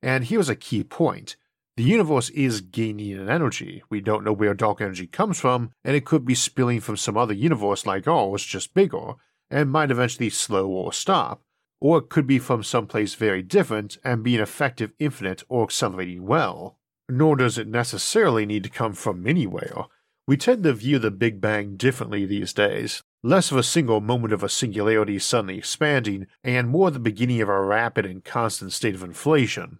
And 0.00 0.24
here's 0.24 0.50
a 0.50 0.54
key 0.54 0.84
point. 0.84 1.36
The 1.78 1.84
universe 1.84 2.28
is 2.30 2.60
gaining 2.60 3.12
in 3.12 3.30
energy. 3.30 3.82
We 3.88 4.02
don't 4.02 4.24
know 4.24 4.32
where 4.34 4.52
dark 4.52 4.82
energy 4.82 5.06
comes 5.06 5.40
from, 5.40 5.70
and 5.82 5.96
it 5.96 6.04
could 6.04 6.26
be 6.26 6.34
spilling 6.34 6.80
from 6.80 6.98
some 6.98 7.16
other 7.16 7.32
universe 7.32 7.86
like 7.86 8.06
ours, 8.06 8.44
just 8.44 8.74
bigger, 8.74 9.14
and 9.50 9.70
might 9.70 9.90
eventually 9.90 10.28
slow 10.28 10.68
or 10.68 10.92
stop 10.92 11.42
or 11.80 11.98
it 11.98 12.08
could 12.08 12.26
be 12.26 12.38
from 12.38 12.62
someplace 12.62 13.14
very 13.14 13.42
different 13.42 13.98
and 14.04 14.22
be 14.22 14.34
an 14.34 14.42
effective 14.42 14.92
infinite 14.98 15.42
or 15.48 15.64
accelerating 15.64 16.26
well. 16.26 16.78
Nor 17.08 17.36
does 17.36 17.56
it 17.56 17.68
necessarily 17.68 18.44
need 18.44 18.64
to 18.64 18.70
come 18.70 18.92
from 18.92 19.26
anywhere. 19.26 19.84
We 20.26 20.36
tend 20.36 20.64
to 20.64 20.72
view 20.74 20.98
the 20.98 21.10
Big 21.10 21.40
Bang 21.40 21.76
differently 21.76 22.26
these 22.26 22.52
days, 22.52 23.02
less 23.22 23.50
of 23.50 23.56
a 23.56 23.62
single 23.62 24.00
moment 24.00 24.32
of 24.32 24.42
a 24.42 24.48
singularity 24.48 25.18
suddenly 25.18 25.56
expanding, 25.56 26.26
and 26.44 26.68
more 26.68 26.90
the 26.90 26.98
beginning 26.98 27.40
of 27.40 27.48
a 27.48 27.60
rapid 27.60 28.04
and 28.04 28.24
constant 28.24 28.72
state 28.72 28.94
of 28.94 29.02
inflation. 29.02 29.78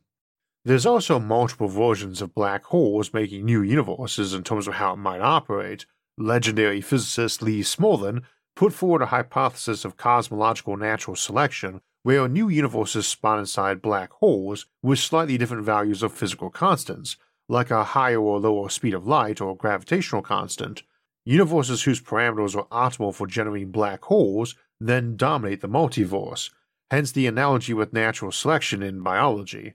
There's 0.64 0.86
also 0.86 1.18
multiple 1.18 1.68
versions 1.68 2.20
of 2.20 2.34
black 2.34 2.64
holes 2.64 3.14
making 3.14 3.44
new 3.44 3.62
universes 3.62 4.34
in 4.34 4.42
terms 4.44 4.68
of 4.68 4.74
how 4.74 4.94
it 4.94 4.96
might 4.96 5.20
operate. 5.20 5.86
Legendary 6.18 6.80
physicist 6.80 7.42
Lee 7.42 7.60
Smolin 7.62 8.22
put 8.56 8.72
forward 8.72 9.02
a 9.02 9.06
hypothesis 9.06 9.84
of 9.84 9.96
cosmological 9.96 10.76
natural 10.76 11.16
selection 11.16 11.80
where 12.02 12.28
new 12.28 12.48
universes 12.48 13.06
spawn 13.06 13.38
inside 13.38 13.82
black 13.82 14.10
holes 14.14 14.66
with 14.82 14.98
slightly 14.98 15.38
different 15.38 15.64
values 15.64 16.02
of 16.02 16.12
physical 16.12 16.50
constants, 16.50 17.16
like 17.48 17.70
a 17.70 17.84
higher 17.84 18.20
or 18.20 18.40
lower 18.40 18.68
speed 18.68 18.94
of 18.94 19.06
light 19.06 19.40
or 19.40 19.56
gravitational 19.56 20.22
constant. 20.22 20.82
Universes 21.24 21.82
whose 21.82 22.00
parameters 22.00 22.56
are 22.56 22.66
optimal 22.90 23.14
for 23.14 23.26
generating 23.26 23.70
black 23.70 24.02
holes 24.04 24.54
then 24.80 25.16
dominate 25.16 25.60
the 25.60 25.68
multiverse, 25.68 26.50
hence 26.90 27.12
the 27.12 27.26
analogy 27.26 27.74
with 27.74 27.92
natural 27.92 28.32
selection 28.32 28.82
in 28.82 29.02
biology. 29.02 29.74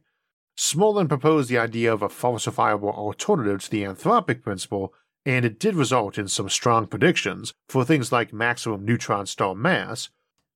Smolin 0.58 1.10
proposed 1.10 1.50
the 1.50 1.58
idea 1.58 1.92
of 1.92 2.02
a 2.02 2.10
falsifiable 2.10 2.94
alternative 2.94 3.64
to 3.64 3.70
the 3.72 3.84
anthropic 3.84 4.42
principle, 4.44 4.94
and 5.26 5.46
it 5.46 5.60
did 5.60 5.76
result 5.76 6.18
in 6.18 6.28
some 6.28 6.50
strong 6.50 6.86
predictions 6.86 7.54
for 7.70 7.84
things 7.84 8.12
like 8.12 8.34
maximum 8.34 8.86
neutron 8.86 9.26
star 9.26 9.56
mass, 9.56 10.10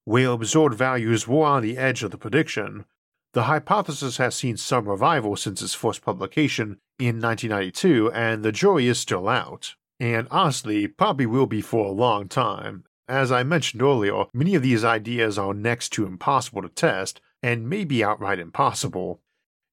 where 0.05 0.29
absorbed 0.29 0.75
values 0.75 1.27
were 1.27 1.45
on 1.45 1.63
the 1.63 1.77
edge 1.77 2.03
of 2.03 2.11
the 2.11 2.17
prediction. 2.17 2.85
The 3.33 3.43
hypothesis 3.43 4.17
has 4.17 4.35
seen 4.35 4.57
some 4.57 4.87
revival 4.87 5.35
since 5.35 5.61
its 5.61 5.73
first 5.73 6.01
publication 6.01 6.79
in 6.99 7.19
1992, 7.19 8.11
and 8.11 8.43
the 8.43 8.51
jury 8.51 8.87
is 8.87 8.99
still 8.99 9.27
out. 9.27 9.75
And 9.99 10.27
honestly, 10.29 10.87
probably 10.87 11.25
will 11.25 11.47
be 11.47 11.61
for 11.61 11.85
a 11.85 11.91
long 11.91 12.27
time. 12.27 12.83
As 13.07 13.31
I 13.31 13.43
mentioned 13.43 13.81
earlier, 13.81 14.25
many 14.33 14.55
of 14.55 14.61
these 14.61 14.83
ideas 14.83 15.37
are 15.37 15.53
next 15.53 15.89
to 15.89 16.05
impossible 16.05 16.61
to 16.61 16.69
test, 16.69 17.21
and 17.41 17.69
may 17.69 17.83
be 17.83 18.03
outright 18.03 18.39
impossible. 18.39 19.21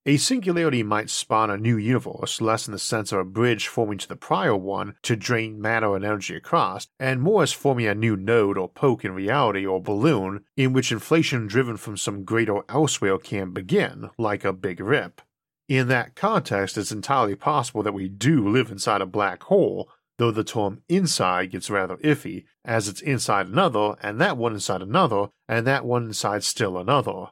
A 0.06 0.18
singularity 0.18 0.82
might 0.82 1.08
spawn 1.08 1.48
a 1.48 1.56
new 1.56 1.78
universe, 1.78 2.38
less 2.42 2.66
in 2.68 2.72
the 2.72 2.78
sense 2.78 3.10
of 3.10 3.20
a 3.20 3.24
bridge 3.24 3.68
forming 3.68 3.96
to 3.96 4.06
the 4.06 4.16
prior 4.16 4.54
one 4.54 4.96
to 5.00 5.16
drain 5.16 5.58
matter 5.58 5.96
and 5.96 6.04
energy 6.04 6.36
across, 6.36 6.88
and 7.00 7.22
more 7.22 7.42
as 7.42 7.54
forming 7.54 7.86
a 7.86 7.94
new 7.94 8.14
node 8.14 8.58
or 8.58 8.68
poke 8.68 9.02
in 9.02 9.14
reality 9.14 9.64
or 9.64 9.80
balloon 9.80 10.44
in 10.58 10.74
which 10.74 10.92
inflation 10.92 11.46
driven 11.46 11.78
from 11.78 11.96
some 11.96 12.22
greater 12.22 12.60
elsewhere 12.68 13.16
can 13.16 13.52
begin, 13.52 14.10
like 14.18 14.44
a 14.44 14.52
big 14.52 14.78
rip. 14.78 15.22
In 15.70 15.88
that 15.88 16.14
context, 16.14 16.76
it's 16.76 16.92
entirely 16.92 17.34
possible 17.34 17.82
that 17.82 17.94
we 17.94 18.06
do 18.06 18.46
live 18.46 18.70
inside 18.70 19.00
a 19.00 19.06
black 19.06 19.44
hole, 19.44 19.88
though 20.18 20.30
the 20.30 20.44
term 20.44 20.82
inside 20.86 21.52
gets 21.52 21.70
rather 21.70 21.96
iffy, 21.96 22.44
as 22.62 22.88
it's 22.88 23.00
inside 23.00 23.46
another, 23.46 23.96
and 24.02 24.20
that 24.20 24.36
one 24.36 24.52
inside 24.52 24.82
another, 24.82 25.28
and 25.48 25.66
that 25.66 25.86
one 25.86 26.04
inside 26.04 26.44
still 26.44 26.76
another. 26.76 27.28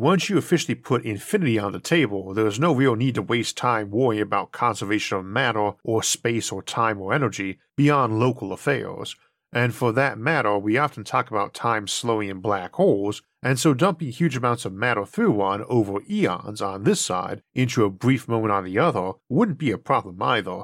Once 0.00 0.30
you 0.30 0.38
officially 0.38 0.74
put 0.74 1.04
infinity 1.04 1.58
on 1.58 1.72
the 1.72 1.78
table, 1.78 2.32
there 2.32 2.46
is 2.46 2.58
no 2.58 2.74
real 2.74 2.96
need 2.96 3.14
to 3.14 3.20
waste 3.20 3.54
time 3.54 3.90
worrying 3.90 4.22
about 4.22 4.50
conservation 4.50 5.18
of 5.18 5.26
matter 5.26 5.72
or 5.84 6.02
space 6.02 6.50
or 6.50 6.62
time 6.62 6.98
or 6.98 7.12
energy 7.12 7.58
beyond 7.76 8.18
local 8.18 8.50
affairs. 8.50 9.14
And 9.52 9.74
for 9.74 9.92
that 9.92 10.16
matter, 10.16 10.56
we 10.56 10.78
often 10.78 11.04
talk 11.04 11.30
about 11.30 11.52
time 11.52 11.86
slowing 11.86 12.30
in 12.30 12.40
black 12.40 12.76
holes, 12.76 13.20
and 13.42 13.58
so 13.58 13.74
dumping 13.74 14.10
huge 14.10 14.38
amounts 14.38 14.64
of 14.64 14.72
matter 14.72 15.04
through 15.04 15.32
one 15.32 15.64
over 15.68 16.00
eons 16.08 16.62
on 16.62 16.84
this 16.84 17.02
side 17.02 17.42
into 17.54 17.84
a 17.84 17.90
brief 17.90 18.26
moment 18.26 18.52
on 18.52 18.64
the 18.64 18.78
other 18.78 19.12
wouldn't 19.28 19.58
be 19.58 19.70
a 19.70 19.76
problem 19.76 20.22
either. 20.22 20.62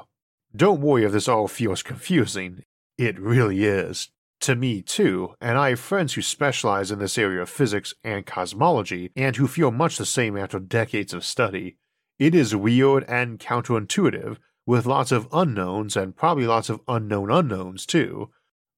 Don't 0.55 0.81
worry 0.81 1.03
if 1.03 1.11
this 1.11 1.27
all 1.27 1.47
feels 1.47 1.83
confusing. 1.83 2.63
It 2.97 3.19
really 3.19 3.65
is 3.65 4.09
to 4.41 4.55
me 4.55 4.81
too, 4.81 5.33
and 5.41 5.57
I 5.57 5.69
have 5.69 5.79
friends 5.79 6.13
who 6.13 6.21
specialize 6.21 6.91
in 6.91 6.99
this 6.99 7.17
area 7.17 7.41
of 7.41 7.49
physics 7.49 7.93
and 8.03 8.25
cosmology 8.25 9.11
and 9.15 9.35
who 9.35 9.47
feel 9.47 9.71
much 9.71 9.97
the 9.97 10.05
same 10.05 10.37
after 10.37 10.59
decades 10.59 11.13
of 11.13 11.25
study. 11.25 11.77
It 12.19 12.33
is 12.33 12.55
weird 12.55 13.03
and 13.07 13.39
counterintuitive, 13.39 14.37
with 14.65 14.85
lots 14.85 15.11
of 15.11 15.27
unknowns 15.31 15.95
and 15.95 16.15
probably 16.15 16.45
lots 16.45 16.69
of 16.69 16.81
unknown 16.87 17.31
unknowns 17.31 17.85
too. 17.85 18.29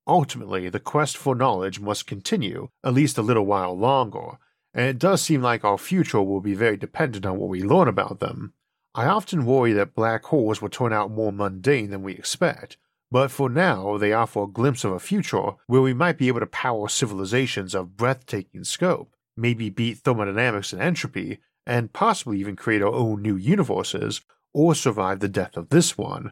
Ultimately, 0.08 0.70
the 0.70 0.80
quest 0.80 1.18
for 1.18 1.36
knowledge 1.36 1.80
must 1.80 2.08
continue 2.08 2.70
at 2.84 2.94
least 2.94 3.18
a 3.18 3.22
little 3.22 3.46
while 3.46 3.78
longer, 3.78 4.38
and 4.74 4.88
it 4.88 5.00
does 5.00 5.22
seem 5.22 5.42
like 5.42 5.64
our 5.64 5.78
future 5.78 6.22
will 6.22 6.42
be 6.42 6.54
very 6.54 6.78
dependent 6.78 7.26
on 7.26 7.38
what 7.38 7.50
we 7.50 7.64
learn 7.64 7.88
about 7.88 8.20
them. 8.20 8.54
I 8.96 9.06
often 9.06 9.46
worry 9.46 9.74
that 9.74 9.96
black 9.96 10.26
holes 10.26 10.62
will 10.62 10.70
turn 10.70 10.94
out 10.94 11.12
more 11.12 11.32
mundane 11.32 11.92
than 11.92 12.04
we 12.04 12.14
expect, 12.14 12.78
but 13.12 13.32
for 13.32 13.50
now, 13.50 13.98
they 13.98 14.14
offer 14.14 14.44
a 14.44 14.48
glimpse 14.48 14.84
of 14.84 14.92
a 14.92 15.00
future 15.00 15.52
where 15.68 15.82
we 15.82 15.94
might 15.94 16.18
be 16.18 16.28
able 16.28 16.40
to 16.40 16.46
power 16.46 16.88
civilizations 16.88 17.74
of 17.74 17.98
breathtaking 17.98 18.64
scope, 18.64 19.16
maybe 19.36 19.70
beat 19.70 20.00
thermodynamics 20.00 20.74
and 20.74 20.82
entropy, 20.82 21.40
and 21.66 21.94
possibly 21.94 22.40
even 22.40 22.56
create 22.56 22.82
our 22.82 22.94
own 22.94 23.22
new 23.22 23.36
universes, 23.36 24.22
or 24.54 24.76
survive 24.76 25.20
the 25.20 25.28
death 25.28 25.58
of 25.58 25.70
this 25.70 25.98
one. 25.98 26.32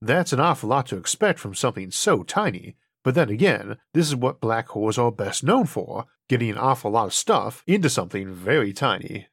That's 0.00 0.32
an 0.32 0.40
awful 0.40 0.68
lot 0.68 0.86
to 0.86 0.96
expect 0.96 1.38
from 1.38 1.54
something 1.54 1.90
so 1.90 2.22
tiny, 2.22 2.76
but 3.02 3.14
then 3.14 3.28
again, 3.28 3.78
this 3.92 4.06
is 4.06 4.16
what 4.16 4.40
black 4.40 4.68
holes 4.68 4.98
are 4.98 5.12
best 5.12 5.44
known 5.44 5.66
for 5.66 6.06
getting 6.28 6.50
an 6.50 6.58
awful 6.58 6.90
lot 6.90 7.06
of 7.06 7.14
stuff 7.14 7.62
into 7.66 7.90
something 7.90 8.32
very 8.32 8.72
tiny. 8.72 9.28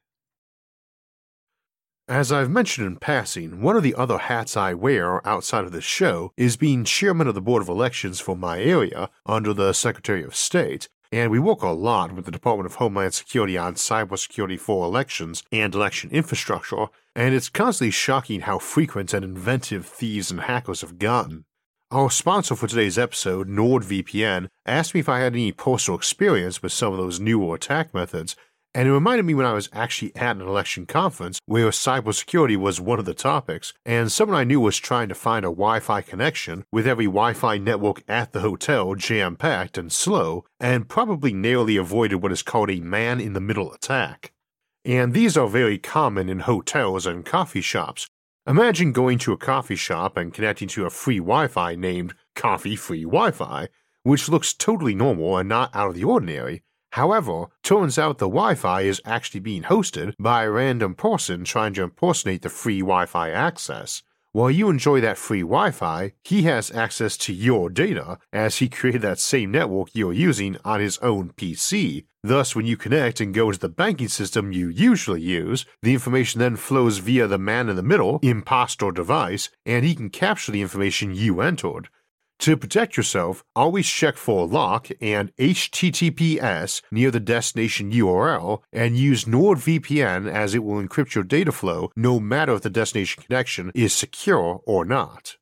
As 2.12 2.30
I've 2.30 2.50
mentioned 2.50 2.86
in 2.86 2.96
passing, 2.96 3.62
one 3.62 3.74
of 3.74 3.82
the 3.82 3.94
other 3.94 4.18
hats 4.18 4.54
I 4.54 4.74
wear 4.74 5.26
outside 5.26 5.64
of 5.64 5.72
this 5.72 5.82
show 5.82 6.30
is 6.36 6.58
being 6.58 6.84
chairman 6.84 7.26
of 7.26 7.34
the 7.34 7.40
Board 7.40 7.62
of 7.62 7.70
Elections 7.70 8.20
for 8.20 8.36
my 8.36 8.60
area 8.60 9.08
under 9.24 9.54
the 9.54 9.72
Secretary 9.72 10.22
of 10.22 10.36
State, 10.36 10.90
and 11.10 11.30
we 11.30 11.38
work 11.38 11.62
a 11.62 11.68
lot 11.68 12.12
with 12.12 12.26
the 12.26 12.30
Department 12.30 12.66
of 12.66 12.74
Homeland 12.74 13.14
Security 13.14 13.56
on 13.56 13.76
cybersecurity 13.76 14.60
for 14.60 14.84
elections 14.84 15.42
and 15.50 15.74
election 15.74 16.10
infrastructure, 16.10 16.88
and 17.16 17.34
it's 17.34 17.48
constantly 17.48 17.90
shocking 17.90 18.40
how 18.40 18.58
frequent 18.58 19.14
and 19.14 19.24
inventive 19.24 19.86
thieves 19.86 20.30
and 20.30 20.40
hackers 20.40 20.82
have 20.82 20.98
gotten. 20.98 21.46
Our 21.90 22.10
sponsor 22.10 22.56
for 22.56 22.66
today's 22.66 22.98
episode, 22.98 23.48
NordVPN, 23.48 24.48
asked 24.66 24.92
me 24.92 25.00
if 25.00 25.08
I 25.08 25.20
had 25.20 25.32
any 25.32 25.50
personal 25.50 25.96
experience 25.96 26.62
with 26.62 26.72
some 26.72 26.92
of 26.92 26.98
those 26.98 27.20
newer 27.20 27.54
attack 27.54 27.94
methods, 27.94 28.36
and 28.74 28.88
it 28.88 28.92
reminded 28.92 29.24
me 29.24 29.34
when 29.34 29.46
I 29.46 29.52
was 29.52 29.68
actually 29.72 30.14
at 30.16 30.36
an 30.36 30.42
election 30.42 30.86
conference 30.86 31.40
where 31.46 31.68
cybersecurity 31.68 32.56
was 32.56 32.80
one 32.80 32.98
of 32.98 33.04
the 33.04 33.14
topics, 33.14 33.72
and 33.84 34.10
someone 34.10 34.38
I 34.38 34.44
knew 34.44 34.60
was 34.60 34.78
trying 34.78 35.08
to 35.08 35.14
find 35.14 35.44
a 35.44 35.48
Wi 35.48 35.80
Fi 35.80 36.00
connection 36.00 36.64
with 36.72 36.86
every 36.86 37.06
Wi 37.06 37.32
Fi 37.32 37.58
network 37.58 38.02
at 38.08 38.32
the 38.32 38.40
hotel 38.40 38.94
jam 38.94 39.36
packed 39.36 39.76
and 39.76 39.92
slow, 39.92 40.44
and 40.58 40.88
probably 40.88 41.32
narrowly 41.32 41.76
avoided 41.76 42.22
what 42.22 42.32
is 42.32 42.42
called 42.42 42.70
a 42.70 42.80
man 42.80 43.20
in 43.20 43.32
the 43.32 43.40
middle 43.40 43.72
attack. 43.72 44.32
And 44.84 45.14
these 45.14 45.36
are 45.36 45.48
very 45.48 45.78
common 45.78 46.28
in 46.28 46.40
hotels 46.40 47.06
and 47.06 47.24
coffee 47.24 47.60
shops. 47.60 48.06
Imagine 48.46 48.92
going 48.92 49.18
to 49.18 49.32
a 49.32 49.36
coffee 49.36 49.76
shop 49.76 50.16
and 50.16 50.34
connecting 50.34 50.68
to 50.68 50.86
a 50.86 50.90
free 50.90 51.18
Wi 51.18 51.46
Fi 51.46 51.74
named 51.76 52.14
Coffee 52.34 52.76
Free 52.76 53.04
Wi 53.04 53.30
Fi 53.30 53.68
which 54.02 54.28
looks 54.28 54.52
totally 54.52 54.94
normal 54.94 55.36
and 55.38 55.48
not 55.48 55.74
out 55.74 55.88
of 55.88 55.94
the 55.94 56.04
ordinary. 56.04 56.62
However, 56.92 57.46
turns 57.62 57.98
out 57.98 58.18
the 58.18 58.28
Wi 58.28 58.54
Fi 58.54 58.82
is 58.82 59.00
actually 59.06 59.40
being 59.40 59.62
hosted 59.62 60.12
by 60.18 60.44
a 60.44 60.50
random 60.50 60.94
person 60.94 61.42
trying 61.42 61.72
to 61.74 61.82
impersonate 61.82 62.42
the 62.42 62.50
free 62.50 62.80
Wi 62.80 63.06
Fi 63.06 63.30
access. 63.30 64.02
While 64.32 64.50
you 64.50 64.68
enjoy 64.68 65.00
that 65.00 65.16
free 65.16 65.40
Wi 65.40 65.70
Fi, 65.70 66.12
he 66.22 66.42
has 66.42 66.70
access 66.70 67.16
to 67.18 67.32
your 67.32 67.70
data 67.70 68.18
as 68.30 68.56
he 68.56 68.68
created 68.68 69.00
that 69.02 69.18
same 69.18 69.50
network 69.50 69.88
you're 69.94 70.12
using 70.12 70.58
on 70.66 70.80
his 70.80 70.98
own 70.98 71.30
PC. 71.30 72.04
Thus, 72.22 72.54
when 72.54 72.66
you 72.66 72.76
connect 72.76 73.20
and 73.20 73.34
go 73.34 73.50
to 73.50 73.58
the 73.58 73.68
banking 73.70 74.08
system 74.08 74.52
you 74.52 74.68
usually 74.68 75.22
use, 75.22 75.64
the 75.80 75.94
information 75.94 76.40
then 76.40 76.56
flows 76.56 76.98
via 76.98 77.26
the 77.26 77.38
man 77.38 77.70
in 77.70 77.76
the 77.76 77.82
middle, 77.82 78.20
impostor 78.22 78.92
device, 78.92 79.48
and 79.64 79.84
he 79.84 79.94
can 79.94 80.10
capture 80.10 80.52
the 80.52 80.62
information 80.62 81.14
you 81.14 81.40
entered. 81.40 81.88
To 82.42 82.56
protect 82.56 82.96
yourself, 82.96 83.44
always 83.54 83.86
check 83.86 84.16
for 84.16 84.48
lock 84.48 84.88
and 85.00 85.32
HTTPS 85.36 86.82
near 86.90 87.12
the 87.12 87.20
destination 87.20 87.92
URL 87.92 88.62
and 88.72 88.96
use 88.96 89.26
NordVPN 89.26 90.28
as 90.28 90.52
it 90.52 90.64
will 90.64 90.82
encrypt 90.82 91.14
your 91.14 91.22
data 91.22 91.52
flow 91.52 91.92
no 91.94 92.18
matter 92.18 92.54
if 92.54 92.62
the 92.62 92.68
destination 92.68 93.22
connection 93.22 93.70
is 93.76 93.94
secure 93.94 94.60
or 94.66 94.84
not. 94.84 95.36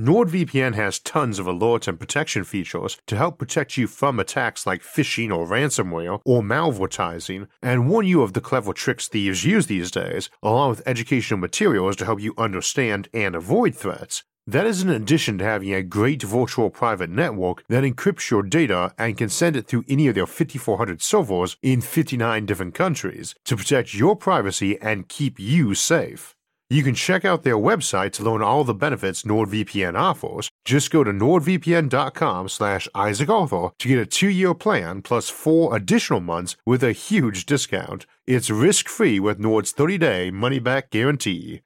NordVPN 0.00 0.74
has 0.74 0.98
tons 0.98 1.38
of 1.38 1.44
alerts 1.44 1.86
and 1.86 2.00
protection 2.00 2.44
features 2.44 2.96
to 3.06 3.16
help 3.16 3.38
protect 3.38 3.76
you 3.76 3.86
from 3.86 4.18
attacks 4.18 4.66
like 4.66 4.80
phishing 4.80 5.30
or 5.30 5.46
ransomware 5.46 6.22
or 6.24 6.40
malvertising 6.40 7.46
and 7.60 7.90
warn 7.90 8.06
you 8.06 8.22
of 8.22 8.32
the 8.32 8.40
clever 8.40 8.72
tricks 8.72 9.06
thieves 9.06 9.44
use 9.44 9.66
these 9.66 9.90
days, 9.90 10.30
along 10.42 10.70
with 10.70 10.82
educational 10.86 11.40
materials 11.40 11.96
to 11.96 12.06
help 12.06 12.22
you 12.22 12.32
understand 12.38 13.10
and 13.12 13.34
avoid 13.34 13.74
threats. 13.74 14.24
That 14.48 14.64
is 14.64 14.82
in 14.82 14.88
addition 14.88 15.36
to 15.38 15.44
having 15.44 15.74
a 15.74 15.82
great 15.82 16.22
virtual 16.22 16.70
private 16.70 17.10
network 17.10 17.62
that 17.68 17.84
encrypts 17.84 18.30
your 18.30 18.42
data 18.42 18.94
and 18.96 19.14
can 19.14 19.28
send 19.28 19.56
it 19.56 19.66
through 19.66 19.84
any 19.90 20.08
of 20.08 20.14
their 20.14 20.24
5,400 20.24 21.02
servers 21.02 21.58
in 21.60 21.82
59 21.82 22.46
different 22.46 22.74
countries 22.74 23.34
to 23.44 23.58
protect 23.58 23.92
your 23.92 24.16
privacy 24.16 24.80
and 24.80 25.06
keep 25.06 25.38
you 25.38 25.74
safe. 25.74 26.34
You 26.70 26.82
can 26.82 26.94
check 26.94 27.26
out 27.26 27.42
their 27.42 27.58
website 27.58 28.12
to 28.12 28.22
learn 28.22 28.40
all 28.40 28.64
the 28.64 28.72
benefits 28.72 29.22
NordVPN 29.22 30.00
offers. 30.00 30.48
Just 30.64 30.90
go 30.90 31.04
to 31.04 31.10
nordvpn.com 31.10 32.48
slash 32.48 32.88
Isaac 32.94 33.28
Arthur 33.28 33.72
to 33.78 33.88
get 33.88 33.98
a 33.98 34.06
two-year 34.06 34.54
plan 34.54 35.02
plus 35.02 35.28
four 35.28 35.76
additional 35.76 36.20
months 36.20 36.56
with 36.64 36.82
a 36.82 36.92
huge 36.92 37.44
discount. 37.44 38.06
It's 38.26 38.48
risk-free 38.48 39.20
with 39.20 39.38
Nord's 39.38 39.74
30-day 39.74 40.30
money-back 40.30 40.88
guarantee. 40.88 41.60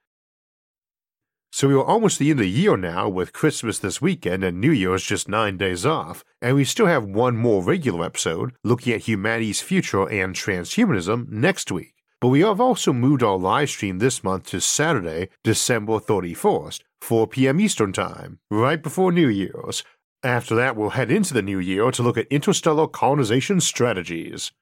So 1.55 1.69
we 1.69 1.75
are 1.75 1.85
almost 1.85 2.19
the 2.19 2.31
end 2.31 2.41
of 2.41 2.45
the 2.45 2.51
year 2.51 2.79
now, 2.79 3.11
with 3.11 3.35
Christmas 3.35 3.79
this 3.79 4.01
weekend 4.01 4.43
and 4.43 4.59
New 4.59 4.73
Year's 4.73 5.03
just 5.05 5.29
nine 5.29 5.59
days 5.59 5.85
off, 5.85 6.25
and 6.41 6.57
we 6.57 6.65
still 6.65 6.87
have 6.87 7.05
one 7.05 7.37
more 7.37 7.62
regular 7.62 8.07
episode 8.07 8.55
looking 8.65 8.95
at 8.95 9.03
humanity's 9.03 9.61
future 9.61 10.09
and 10.09 10.35
transhumanism 10.35 11.29
next 11.29 11.71
week. 11.71 11.93
But 12.23 12.29
we 12.29 12.41
have 12.41 12.59
also 12.59 12.95
moved 12.95 13.23
our 13.23 13.37
live 13.37 13.69
stream 13.69 13.99
this 13.99 14.25
month 14.25 14.47
to 14.47 14.62
Saturday, 14.62 15.29
December 15.45 15.99
31st, 15.99 16.81
4 17.03 17.27
p.m. 17.27 17.61
Eastern 17.61 17.93
Time, 17.93 18.38
right 18.51 18.83
before 18.83 19.12
New 19.12 19.29
Year's. 19.29 19.85
After 20.23 20.55
that, 20.55 20.75
we'll 20.75 20.91
head 20.91 21.12
into 21.12 21.35
the 21.35 21.43
new 21.43 21.59
year 21.59 21.91
to 21.91 22.03
look 22.03 22.17
at 22.17 22.29
interstellar 22.29 22.87
colonization 22.87 23.61
strategies. 23.61 24.53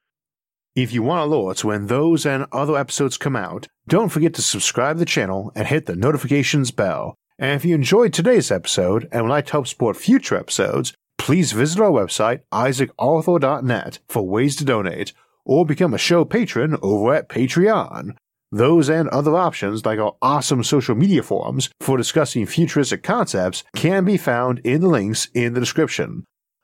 If 0.76 0.92
you 0.92 1.02
want 1.02 1.28
alerts 1.28 1.64
when 1.64 1.88
those 1.88 2.24
and 2.24 2.46
other 2.52 2.76
episodes 2.76 3.18
come 3.18 3.35
out, 3.35 3.66
don't 3.88 4.09
forget 4.09 4.35
to 4.35 4.42
subscribe 4.42 4.96
to 4.96 5.00
the 5.00 5.04
channel 5.04 5.50
and 5.56 5.66
hit 5.66 5.87
the 5.87 5.96
notifications 5.96 6.70
bell. 6.70 7.16
And 7.40 7.56
if 7.56 7.64
you 7.64 7.74
enjoyed 7.74 8.12
today's 8.12 8.52
episode 8.52 9.09
and 9.11 9.24
would 9.24 9.30
like 9.30 9.46
to 9.46 9.52
help 9.52 9.66
support 9.66 9.96
future 9.96 10.37
episodes, 10.37 10.92
please 11.18 11.50
visit 11.50 11.80
our 11.80 11.90
website, 11.90 12.42
isaacarthur.net, 12.52 13.98
for 14.09 14.22
ways 14.28 14.54
to 14.56 14.64
donate, 14.64 15.12
or 15.44 15.66
become 15.66 15.92
a 15.92 15.98
show 15.98 16.24
patron 16.24 16.76
over 16.83 17.14
at 17.14 17.28
Patreon. 17.28 18.14
Those 18.52 18.88
and 18.88 19.09
other 19.09 19.37
options, 19.37 19.85
like 19.85 19.98
our 19.98 20.16
awesome 20.22 20.62
social 20.62 20.94
media 20.94 21.24
forums 21.24 21.70
for 21.80 21.96
discussing 21.96 22.46
futuristic 22.46 23.02
concepts, 23.02 23.64
can 23.74 24.04
be 24.04 24.16
found 24.16 24.61
in 24.61 24.83
the 24.83 24.88
links 24.88 25.28
in 25.35 25.54
the 25.54 25.61
description. 25.61 26.24